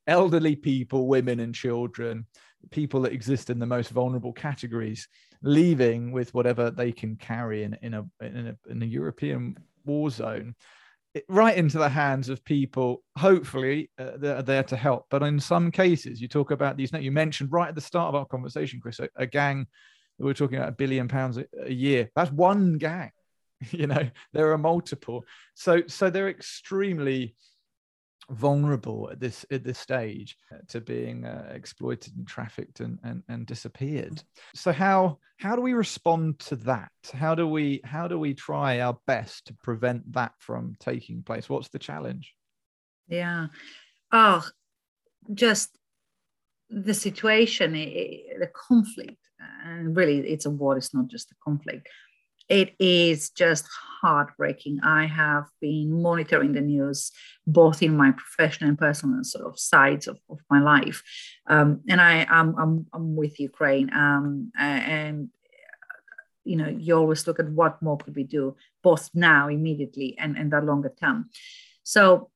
[0.07, 2.27] elderly people, women and children,
[2.71, 5.09] people that exist in the most vulnerable categories,
[5.43, 10.11] leaving with whatever they can carry in, in a in a, in a European war
[10.11, 10.55] zone
[11.29, 15.07] right into the hands of people hopefully uh, that are there to help.
[15.11, 18.15] But in some cases you talk about these you mentioned right at the start of
[18.15, 19.67] our conversation chris a, a gang
[20.19, 22.11] we are talking about a billion pounds a, a year.
[22.15, 23.11] That's one gang
[23.71, 25.25] you know there are multiple.
[25.55, 27.35] So so they're extremely
[28.31, 33.23] vulnerable at this at this stage uh, to being uh, exploited and trafficked and, and
[33.29, 34.23] and disappeared.
[34.55, 36.93] So how how do we respond to that?
[37.13, 41.49] How do we how do we try our best to prevent that from taking place?
[41.49, 42.35] What's the challenge?
[43.09, 43.49] Yeah.
[44.13, 44.45] Oh
[45.33, 45.79] just
[46.69, 49.29] the situation the conflict
[49.65, 51.89] and really it's a war it's not just a conflict
[52.49, 53.67] it is just
[54.03, 54.81] heartbreaking.
[54.83, 57.11] I have been monitoring the news
[57.47, 61.03] both in my professional and personal sort of sides of, of my life.
[61.47, 63.91] Um, and I, am I'm, I'm with Ukraine.
[63.95, 65.31] Um, and,
[66.45, 70.37] you know, you always look at what more could we do, both now, immediately, and,
[70.37, 71.31] and that longer term.
[71.83, 72.31] So,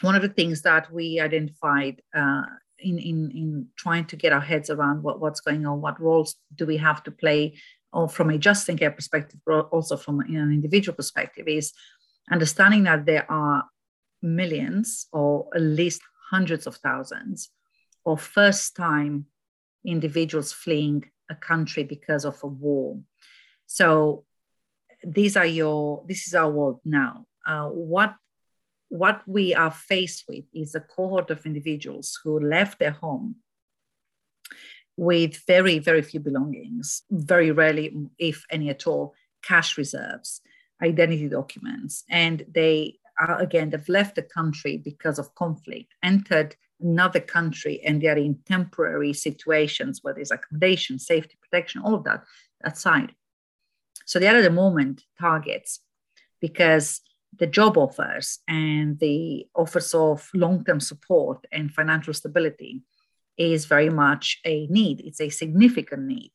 [0.00, 2.42] one of the things that we identified uh,
[2.78, 6.36] in, in, in trying to get our heads around what, what's going on, what roles
[6.54, 7.56] do we have to play
[7.94, 11.72] or from a Justice and Care perspective, but also from an individual perspective, is
[12.30, 13.64] understanding that there are
[14.20, 17.50] millions or at least hundreds of thousands
[18.04, 19.26] of first time
[19.86, 22.98] individuals fleeing a country because of a war.
[23.66, 24.24] So
[25.02, 27.26] these are your this is our world now.
[27.46, 28.16] Uh, what
[28.88, 33.36] what we are faced with is a cohort of individuals who left their home
[34.96, 40.40] with very, very few belongings, very rarely, if any at all, cash reserves,
[40.82, 42.04] identity documents.
[42.08, 48.00] And they are, again, they've left the country because of conflict, entered another country and
[48.00, 52.24] they're in temporary situations where there's accommodation, safety, protection, all of that
[52.62, 53.14] aside.
[54.06, 55.80] So they are at the moment targets
[56.40, 57.00] because
[57.38, 62.82] the job offers and the offers of long-term support and financial stability
[63.36, 65.00] is very much a need.
[65.00, 66.32] It's a significant need.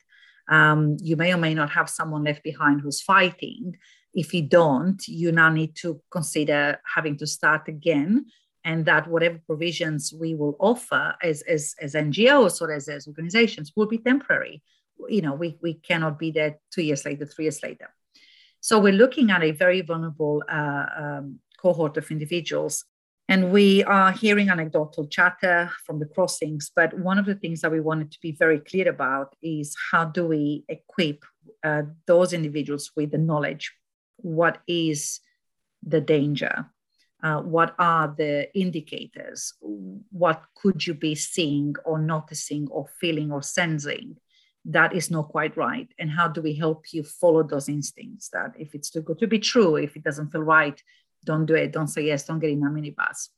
[0.49, 3.77] Um, you may or may not have someone left behind who's fighting.
[4.13, 8.25] If you don't, you now need to consider having to start again
[8.65, 13.73] and that whatever provisions we will offer as, as, as NGOs or as, as organizations
[13.75, 14.61] will be temporary.
[15.07, 17.89] You know, we, we cannot be there two years later, three years later.
[18.59, 22.83] So we're looking at a very vulnerable uh, um, cohort of individuals.
[23.29, 26.71] And we are hearing anecdotal chatter from the crossings.
[26.75, 30.05] But one of the things that we wanted to be very clear about is how
[30.05, 31.23] do we equip
[31.63, 33.71] uh, those individuals with the knowledge?
[34.17, 35.19] What is
[35.83, 36.65] the danger?
[37.21, 39.53] Uh, what are the indicators?
[39.61, 44.17] What could you be seeing or noticing or feeling or sensing
[44.65, 45.87] that is not quite right?
[45.99, 49.27] And how do we help you follow those instincts that if it's too good to
[49.27, 50.81] be true, if it doesn't feel right,
[51.25, 53.29] don't do it, don't say yes, don't get in a minibus?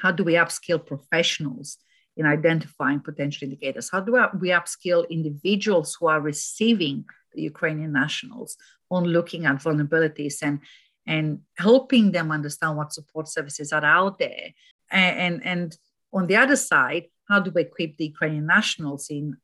[0.00, 1.78] How do we upskill professionals
[2.16, 3.90] in identifying potential indicators?
[3.90, 7.04] How do we upskill individuals who are receiving
[7.34, 8.56] the Ukrainian nationals
[8.90, 10.60] on looking at vulnerabilities and
[11.06, 14.50] and helping them understand what support services are out there.
[14.90, 15.76] And, and, and
[16.12, 19.36] on the other side, how do we equip the Ukrainian nationals in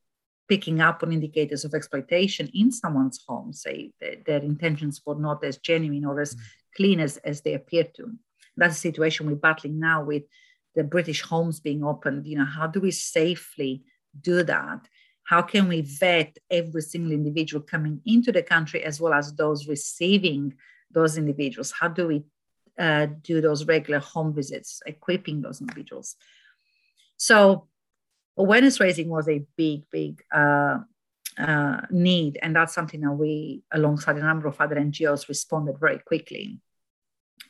[0.48, 5.44] picking up on indicators of exploitation in someone's home, say their, their intentions were not
[5.44, 6.40] as genuine or as mm.
[6.78, 8.12] Clean as, as they appear to.
[8.56, 10.22] That's a situation we're battling now with
[10.76, 12.26] the British homes being opened.
[12.26, 13.82] You know, how do we safely
[14.20, 14.80] do that?
[15.24, 19.66] How can we vet every single individual coming into the country as well as those
[19.66, 20.54] receiving
[20.90, 21.72] those individuals?
[21.72, 22.22] How do we
[22.78, 26.16] uh, do those regular home visits, equipping those individuals?
[27.16, 27.66] So,
[28.36, 30.78] awareness raising was a big, big uh,
[31.36, 35.98] uh, need, and that's something that we, alongside a number of other NGOs, responded very
[35.98, 36.60] quickly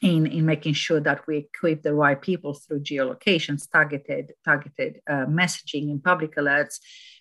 [0.00, 5.26] in, in making sure that we equip the right people through geolocations, targeted, targeted uh,
[5.26, 6.78] messaging in public alerts,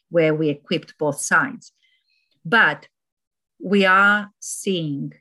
[0.10, 1.72] where we equipped both sides.
[2.46, 2.88] But
[3.60, 5.14] we are seeing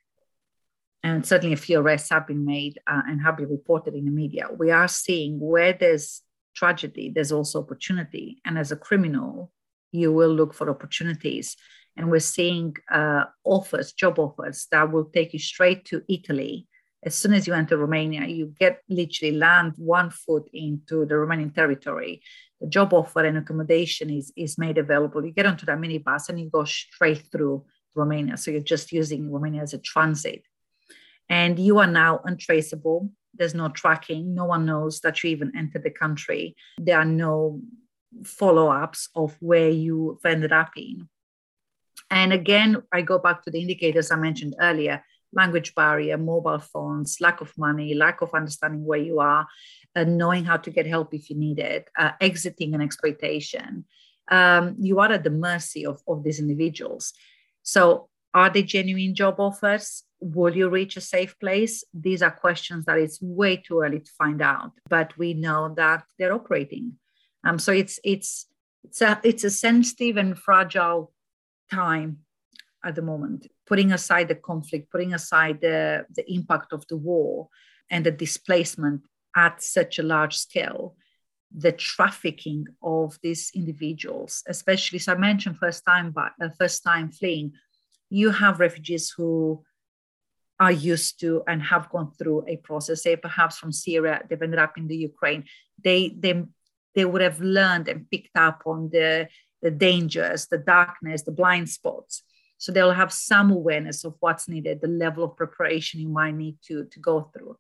[1.07, 4.11] and certainly a few arrests have been made uh, and have been reported in the
[4.11, 4.49] media.
[4.51, 6.21] We are seeing where there's
[6.57, 8.41] tragedy, there's also opportunity.
[8.45, 9.53] And as a criminal,
[9.93, 11.57] you will look for opportunities.
[11.97, 16.67] And we're seeing uh, offers, job offers that will take you straight to Italy.
[17.03, 21.55] As soon as you enter Romania, you get literally land one foot into the Romanian
[21.55, 22.23] territory.
[22.61, 25.25] The job offer and accommodation is, is made available.
[25.25, 28.37] You get onto that minibus and you go straight through Romania.
[28.37, 30.43] So you're just using Romania as a transit
[31.29, 33.11] and you are now untraceable.
[33.35, 34.35] There's no tracking.
[34.35, 36.57] No one knows that you even entered the country.
[36.79, 37.61] There are no
[38.25, 41.09] follow ups of where you ended up in.
[42.11, 45.03] And again, I go back to the indicators I mentioned earlier
[45.37, 49.47] language barrier, mobile phones, lack of money, lack of understanding where you are,
[49.95, 53.85] uh, knowing how to get help if you need it, uh, exiting an exploitation.
[54.29, 57.13] Um, you are at the mercy of, of these individuals.
[57.63, 60.03] So, are they genuine job offers?
[60.21, 64.11] will you reach a safe place these are questions that it's way too early to
[64.13, 66.93] find out but we know that they're operating
[67.45, 68.47] um, so it's it's
[68.85, 71.13] it's a it's a sensitive and fragile
[71.71, 72.19] time
[72.87, 77.49] at the moment putting aside the conflict putting aside the the impact of the war
[77.91, 79.03] and the displacement
[79.35, 80.97] at such a large scale
[81.55, 87.11] the trafficking of these individuals especially as i mentioned first time but uh, first time
[87.11, 87.53] fleeing
[88.11, 89.63] you have refugees who
[90.59, 94.59] are used to and have gone through a process, say perhaps from Syria, they've ended
[94.59, 95.45] up in the Ukraine,
[95.83, 96.45] they they
[96.95, 99.29] they would have learned and picked up on the
[99.63, 102.23] the dangers, the darkness, the blind spots.
[102.59, 106.57] So they'll have some awareness of what's needed, the level of preparation you might need
[106.67, 107.57] to, to go through.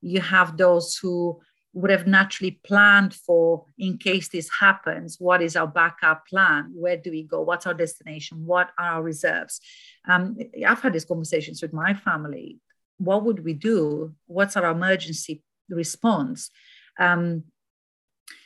[0.00, 1.40] You have those who
[1.72, 6.72] would have naturally planned for in case this happens what is our backup plan?
[6.74, 7.42] Where do we go?
[7.42, 8.44] What's our destination?
[8.44, 9.60] What are our reserves?
[10.08, 10.36] Um,
[10.66, 12.58] i've had these conversations with my family.
[12.98, 14.14] What would we do?
[14.26, 16.50] What's our emergency response?
[16.98, 17.44] Um,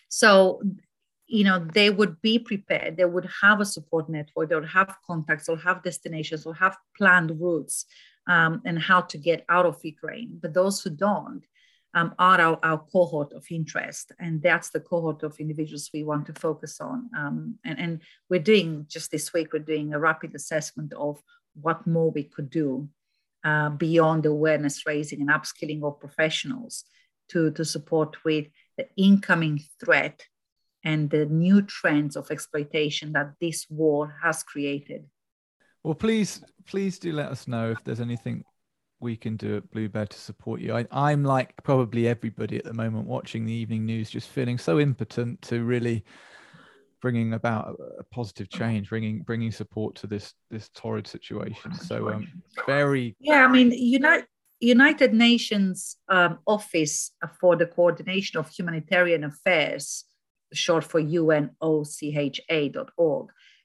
[0.08, 0.62] so
[1.26, 4.96] you know they would be prepared they would have a support network they would have
[5.06, 7.86] contacts they'll have destinations they'll have planned routes
[8.26, 11.44] um, and how to get out of ukraine but those who don't
[11.94, 14.12] um, are our, our, cohort of interest.
[14.18, 17.08] And that's the cohort of individuals we want to focus on.
[17.16, 21.22] Um, and, and, we're doing, just this week, we're doing a rapid assessment of
[21.54, 22.88] what more we could do
[23.44, 26.84] uh, beyond awareness raising and upskilling of professionals
[27.28, 28.46] to, to support with
[28.76, 30.24] the incoming threat
[30.84, 35.04] and the new trends of exploitation that this war has created.
[35.82, 38.44] Well, please, please do let us know if there's anything
[39.00, 40.74] we can do at Blue Bear to support you.
[40.90, 44.80] I, am like probably everybody at the moment watching the evening news, just feeling so
[44.80, 46.04] impotent to really
[47.02, 51.74] bringing about a, a positive change, bringing bringing support to this this torrid situation.
[51.74, 52.26] So, um,
[52.66, 53.44] very yeah.
[53.44, 54.26] I mean, United
[54.60, 60.06] United Nations um, Office for the Coordination of Humanitarian Affairs,
[60.56, 61.50] short for UNOCHA.org,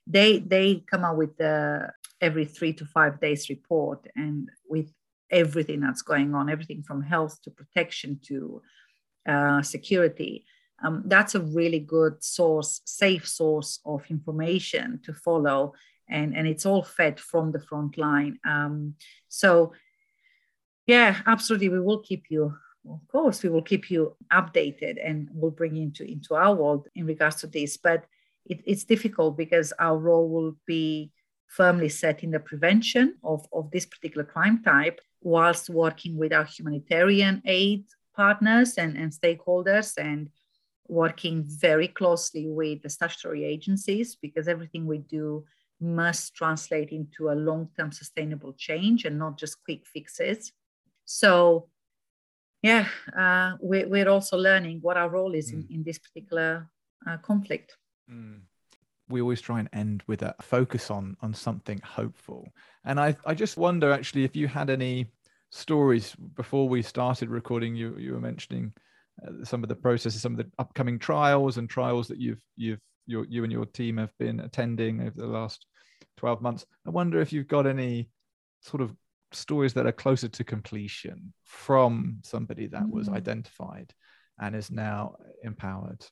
[0.08, 4.92] they they come out with the every three to five days report and with
[5.32, 8.62] everything that's going on, everything from health to protection to
[9.28, 10.46] uh, security.
[10.84, 15.74] Um, that's a really good source, safe source of information to follow.
[16.10, 18.40] And, and it's all fed from the front line.
[18.46, 18.96] Um,
[19.28, 19.74] so,
[20.88, 21.70] yeah, absolutely.
[21.70, 22.56] We will keep you,
[22.88, 26.88] of course, we will keep you updated and we'll bring you into, into our world
[26.96, 27.78] in regards to this.
[27.78, 28.06] But
[28.46, 31.12] it, it's difficult because our role will be
[31.48, 36.46] firmly set in the prevention of, of this particular crime type whilst working with our
[36.46, 40.30] humanitarian aid partners and, and stakeholders and
[40.88, 45.44] working very closely with the statutory agencies because everything we do
[45.82, 50.52] must translate into a long-term sustainable change and not just quick fixes
[51.06, 51.68] so
[52.62, 52.88] yeah
[53.18, 55.56] uh, we, we're also learning what our role is mm.
[55.56, 56.70] in, in this particular
[57.08, 57.78] uh, conflict
[58.12, 58.40] mm
[59.10, 62.48] we always try and end with a focus on on something hopeful.
[62.86, 65.08] And I I just wonder actually if you had any
[65.50, 67.76] stories before we started recording.
[67.76, 68.72] You you were mentioning
[69.26, 72.80] uh, some of the processes, some of the upcoming trials and trials that you've you've
[73.08, 75.66] your, you and your team have been attending over the last
[76.18, 76.66] 12 months.
[76.86, 78.12] I wonder if you've got any
[78.62, 78.94] sort of
[79.32, 83.16] stories that are closer to completion from somebody that was mm.
[83.16, 83.94] identified
[84.40, 86.06] and is now empowered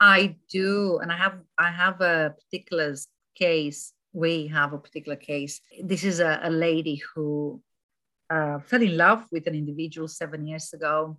[0.00, 2.94] I do, and I have I have a particular
[3.34, 3.92] case.
[4.12, 5.60] We have a particular case.
[5.82, 7.62] This is a, a lady who
[8.30, 11.18] uh, fell in love with an individual seven years ago.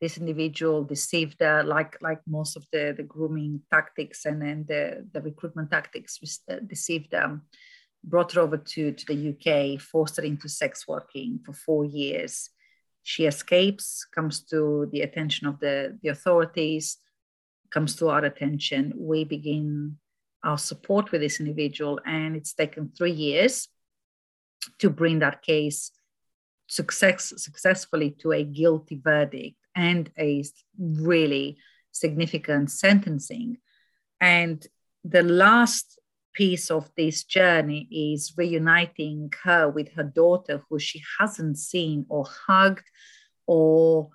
[0.00, 5.06] This individual deceived her, like like most of the, the grooming tactics and then the,
[5.12, 6.18] the recruitment tactics
[6.50, 7.42] uh, deceived them.
[8.04, 12.50] Brought her over to, to the UK, forced her into sex working for four years.
[13.04, 16.98] She escapes, comes to the attention of the, the authorities
[17.72, 19.96] comes to our attention, we begin
[20.44, 21.98] our support with this individual.
[22.04, 23.68] And it's taken three years
[24.78, 25.90] to bring that case
[26.66, 30.44] success, successfully to a guilty verdict and a
[30.78, 31.58] really
[31.90, 33.58] significant sentencing.
[34.20, 34.64] And
[35.04, 35.98] the last
[36.34, 42.24] piece of this journey is reuniting her with her daughter, who she hasn't seen or
[42.46, 42.84] hugged
[43.46, 44.08] or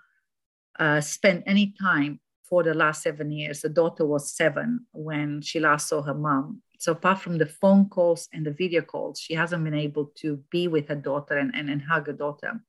[0.79, 3.61] uh, spent any time for the last seven years.
[3.61, 6.61] The daughter was seven when she last saw her mom.
[6.79, 10.43] So apart from the phone calls and the video calls, she hasn't been able to
[10.51, 12.61] be with her daughter and, and, and hug her daughter.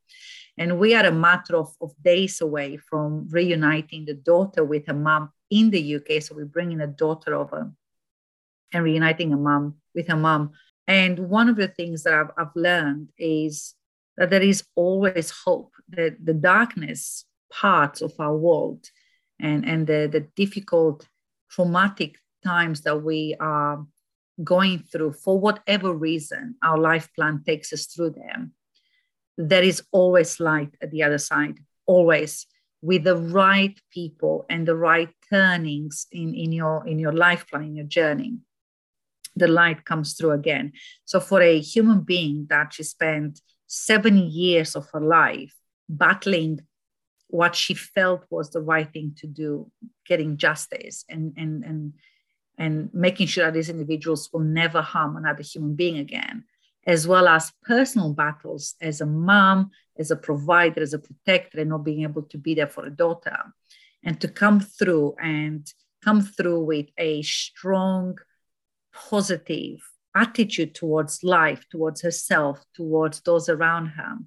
[0.57, 4.95] And we are a matter of, of days away from reuniting the daughter with her
[4.95, 6.23] mom in the UK.
[6.23, 7.71] So we're bringing a daughter over
[8.73, 10.53] and reuniting a mom with her mom.
[10.87, 13.75] And one of the things that I've, I've learned is
[14.17, 18.85] that there is always hope, that the darkness parts of our world
[19.41, 21.07] and, and the, the difficult
[21.51, 23.87] traumatic times that we are
[24.45, 28.53] going through for whatever reason our life plan takes us through them
[29.37, 32.47] there is always light at the other side always
[32.81, 37.65] with the right people and the right turnings in, in your in your life plan
[37.65, 38.39] in your journey
[39.39, 40.73] the light comes through again.
[41.05, 45.55] So for a human being that she spent seven years of her life
[45.89, 46.61] battling
[47.29, 49.71] what she felt was the right thing to do,
[50.07, 51.93] getting justice and and and
[52.57, 56.45] and making sure that these individuals will never harm another human being again,
[56.87, 61.71] as well as personal battles as a mom, as a provider, as a protector, and
[61.71, 63.39] not being able to be there for a daughter,
[64.03, 68.19] and to come through and come through with a strong,
[69.09, 69.81] positive
[70.15, 74.19] attitude towards life, towards herself, towards those around her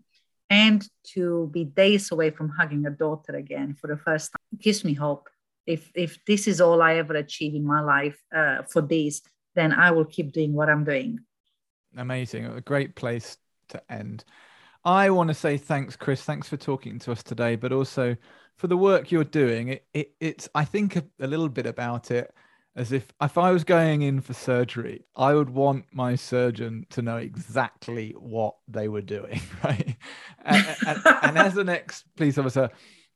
[0.52, 4.84] and to be days away from hugging a daughter again for the first time gives
[4.84, 5.30] me hope.
[5.65, 9.22] If if this is all I ever achieve in my life uh, for this,
[9.56, 11.19] then I will keep doing what I'm doing.
[11.95, 13.38] Amazing, a great place
[13.69, 14.26] to end.
[14.84, 16.22] I want to say thanks, Chris.
[16.23, 18.18] Thanks for talking to us today, but also
[18.57, 19.69] for the work you're doing.
[19.69, 22.34] It, it it's I think a, a little bit about it
[22.76, 27.02] as if if I was going in for surgery, I would want my surgeon to
[27.02, 29.95] know exactly what they were doing, right?
[30.45, 32.69] and, and, and, as an ex police officer,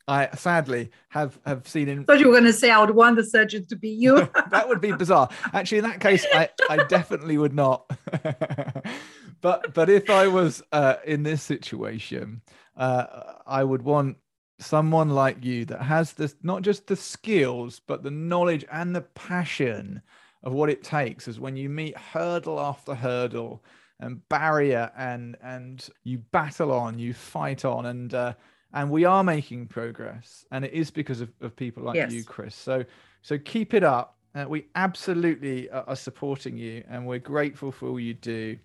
[0.07, 2.03] I sadly have have seen in.
[2.03, 4.29] thought you were going to say I would want the surgeon to be you.
[4.51, 5.29] that would be bizarre.
[5.53, 7.89] Actually, in that case, I, I definitely would not.
[9.41, 12.41] but but if I was uh, in this situation,
[12.75, 13.05] uh,
[13.47, 14.17] I would want
[14.57, 19.01] someone like you that has this not just the skills but the knowledge and the
[19.01, 20.01] passion
[20.43, 23.61] of what it takes is when you meet hurdle after hurdle
[23.99, 28.33] and barrier and and you battle on you fight on and uh,
[28.75, 30.45] and we are making progress.
[30.51, 32.11] And it is because of, of people like yes.
[32.11, 32.53] you chris.
[32.53, 32.85] So
[33.21, 34.17] so keep it up.
[34.35, 38.57] Uh, we absolutely are, are supporting you and we're grateful for all you do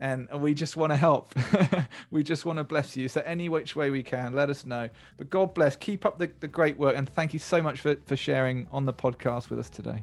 [0.00, 1.34] and we just want to help.
[2.10, 3.08] we just want to bless you.
[3.08, 4.88] So any which way we can, let us know.
[5.16, 5.76] But God bless.
[5.76, 8.84] Keep up the, the great work, and thank you so much for, for sharing on
[8.84, 10.02] the podcast with us today.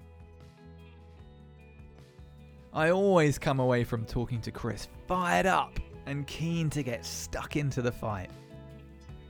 [2.73, 7.55] I always come away from talking to Chris fired up and keen to get stuck
[7.55, 8.29] into the fight.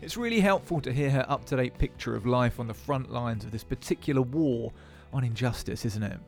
[0.01, 3.11] It's really helpful to hear her up to date picture of life on the front
[3.11, 4.71] lines of this particular war
[5.13, 6.19] on injustice, isn't it?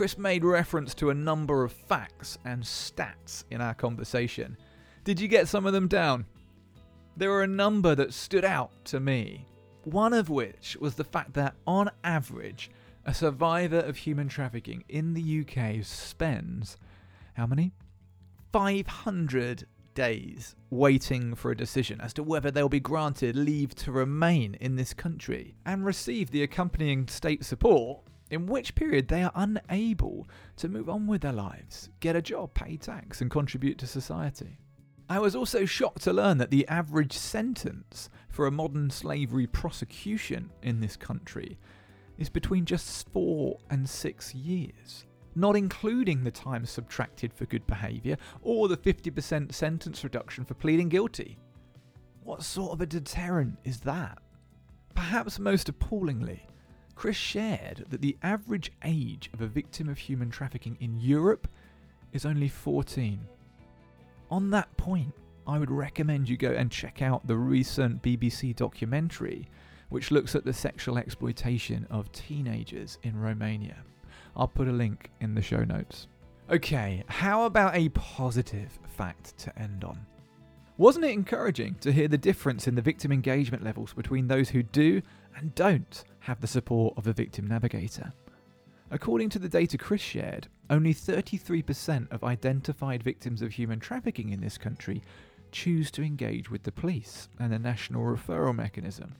[0.00, 4.56] Chris made reference to a number of facts and stats in our conversation.
[5.04, 6.24] Did you get some of them down?
[7.18, 9.46] There were a number that stood out to me.
[9.84, 12.70] One of which was the fact that, on average,
[13.04, 16.78] a survivor of human trafficking in the UK spends
[17.34, 17.74] how many?
[18.54, 24.54] 500 days waiting for a decision as to whether they'll be granted leave to remain
[24.62, 30.28] in this country and receive the accompanying state support in which period they are unable
[30.56, 34.58] to move on with their lives, get a job, pay tax, and contribute to society.
[35.08, 40.50] I was also shocked to learn that the average sentence for a modern slavery prosecution
[40.62, 41.58] in this country
[42.16, 48.16] is between just four and six years, not including the time subtracted for good behaviour
[48.42, 51.38] or the 50% sentence reduction for pleading guilty.
[52.22, 54.18] What sort of a deterrent is that?
[54.94, 56.46] Perhaps most appallingly,
[57.00, 61.48] Chris shared that the average age of a victim of human trafficking in Europe
[62.12, 63.18] is only 14.
[64.30, 65.14] On that point,
[65.46, 69.48] I would recommend you go and check out the recent BBC documentary,
[69.88, 73.78] which looks at the sexual exploitation of teenagers in Romania.
[74.36, 76.06] I'll put a link in the show notes.
[76.50, 80.04] Okay, how about a positive fact to end on?
[80.76, 84.62] Wasn't it encouraging to hear the difference in the victim engagement levels between those who
[84.62, 85.00] do
[85.36, 88.12] and don't have the support of a victim navigator.
[88.90, 94.40] According to the data Chris shared, only 33% of identified victims of human trafficking in
[94.40, 95.02] this country
[95.52, 99.14] choose to engage with the police and the national referral mechanism.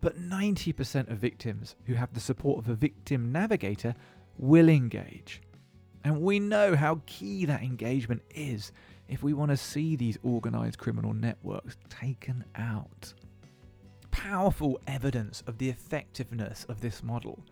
[0.00, 3.94] But 90% of victims who have the support of a victim navigator
[4.38, 5.42] will engage.
[6.04, 8.72] And we know how key that engagement is
[9.08, 13.12] if we want to see these organised criminal networks taken out
[14.22, 17.42] powerful evidence of the effectiveness of this model,